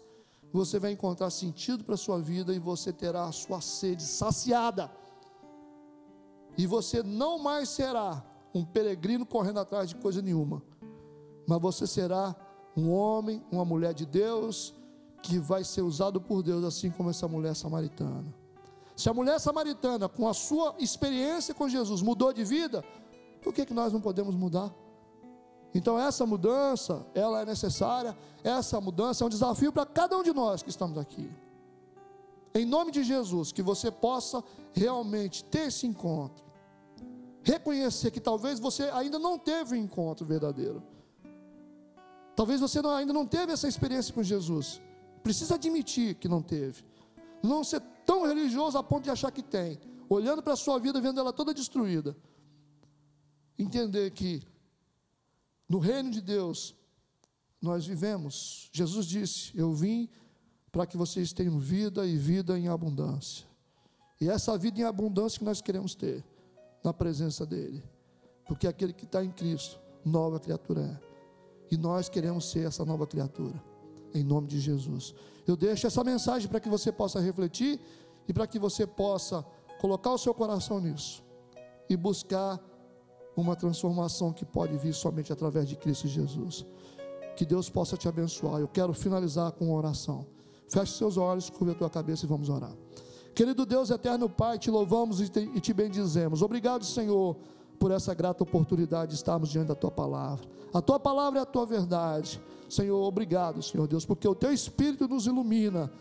[0.51, 4.91] você vai encontrar sentido para a sua vida e você terá a sua sede saciada.
[6.57, 10.61] E você não mais será um peregrino correndo atrás de coisa nenhuma
[11.47, 12.36] mas você será
[12.76, 14.76] um homem, uma mulher de Deus,
[15.24, 18.36] que vai ser usado por Deus, assim como essa mulher samaritana.
[18.95, 22.84] Se a mulher samaritana, com a sua experiência com Jesus, mudou de vida,
[23.48, 24.76] por que, que nós não podemos mudar?
[25.74, 30.34] Então essa mudança, ela é necessária, essa mudança é um desafio para cada um de
[30.34, 31.32] nós que estamos aqui.
[32.54, 34.43] Em nome de Jesus, que você possa
[34.74, 36.43] realmente ter esse encontro.
[37.41, 40.84] Reconhecer que talvez você ainda não teve um encontro verdadeiro.
[42.36, 44.82] Talvez você não, ainda não teve essa experiência com Jesus.
[45.24, 46.84] Precisa admitir que não teve.
[47.41, 49.80] Não ser tão religioso a ponto de achar que tem.
[50.10, 52.14] Olhando para a sua vida, vendo ela toda destruída.
[53.58, 54.43] Entender que
[55.68, 56.76] no reino de Deus
[57.62, 58.70] nós vivemos.
[58.72, 60.10] Jesus disse: Eu vim
[60.72, 63.45] para que vocês tenham vida e vida em abundância.
[64.20, 66.24] E essa vida em abundância que nós queremos ter
[66.84, 67.84] na presença dele.
[68.47, 71.08] Porque aquele que está em Cristo, nova criatura é.
[71.70, 73.62] E nós queremos ser essa nova criatura,
[74.14, 75.14] em nome de Jesus.
[75.45, 77.80] Eu deixo essa mensagem para que você possa refletir
[78.28, 79.45] e para que você possa
[79.80, 81.24] colocar o seu coração nisso
[81.89, 82.60] e buscar
[83.42, 86.66] uma transformação que pode vir somente através de Cristo Jesus.
[87.36, 88.60] Que Deus possa te abençoar.
[88.60, 90.26] Eu quero finalizar com uma oração.
[90.68, 92.74] Feche seus olhos, curva a tua cabeça e vamos orar.
[93.34, 96.42] Querido Deus eterno Pai, te louvamos e te, e te bendizemos.
[96.42, 97.38] Obrigado, Senhor,
[97.80, 100.48] por essa grata oportunidade de estarmos diante da tua palavra.
[100.74, 102.42] A tua palavra é a tua verdade.
[102.68, 105.92] Senhor, obrigado, Senhor Deus, porque o teu espírito nos ilumina.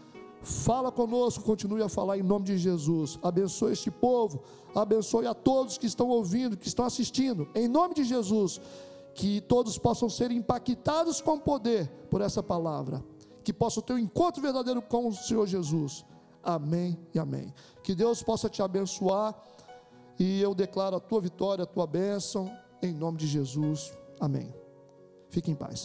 [0.42, 3.18] Fala conosco, continue a falar em nome de Jesus.
[3.22, 4.42] Abençoe este povo,
[4.74, 8.60] abençoe a todos que estão ouvindo, que estão assistindo, em nome de Jesus.
[9.14, 13.02] Que todos possam ser impactados com poder por essa palavra,
[13.42, 16.04] que possam ter um encontro verdadeiro com o Senhor Jesus.
[16.42, 17.52] Amém e amém.
[17.82, 19.34] Que Deus possa te abençoar
[20.18, 22.50] e eu declaro a tua vitória, a tua bênção,
[22.82, 23.92] em nome de Jesus.
[24.20, 24.54] Amém.
[25.28, 25.84] Fique em paz.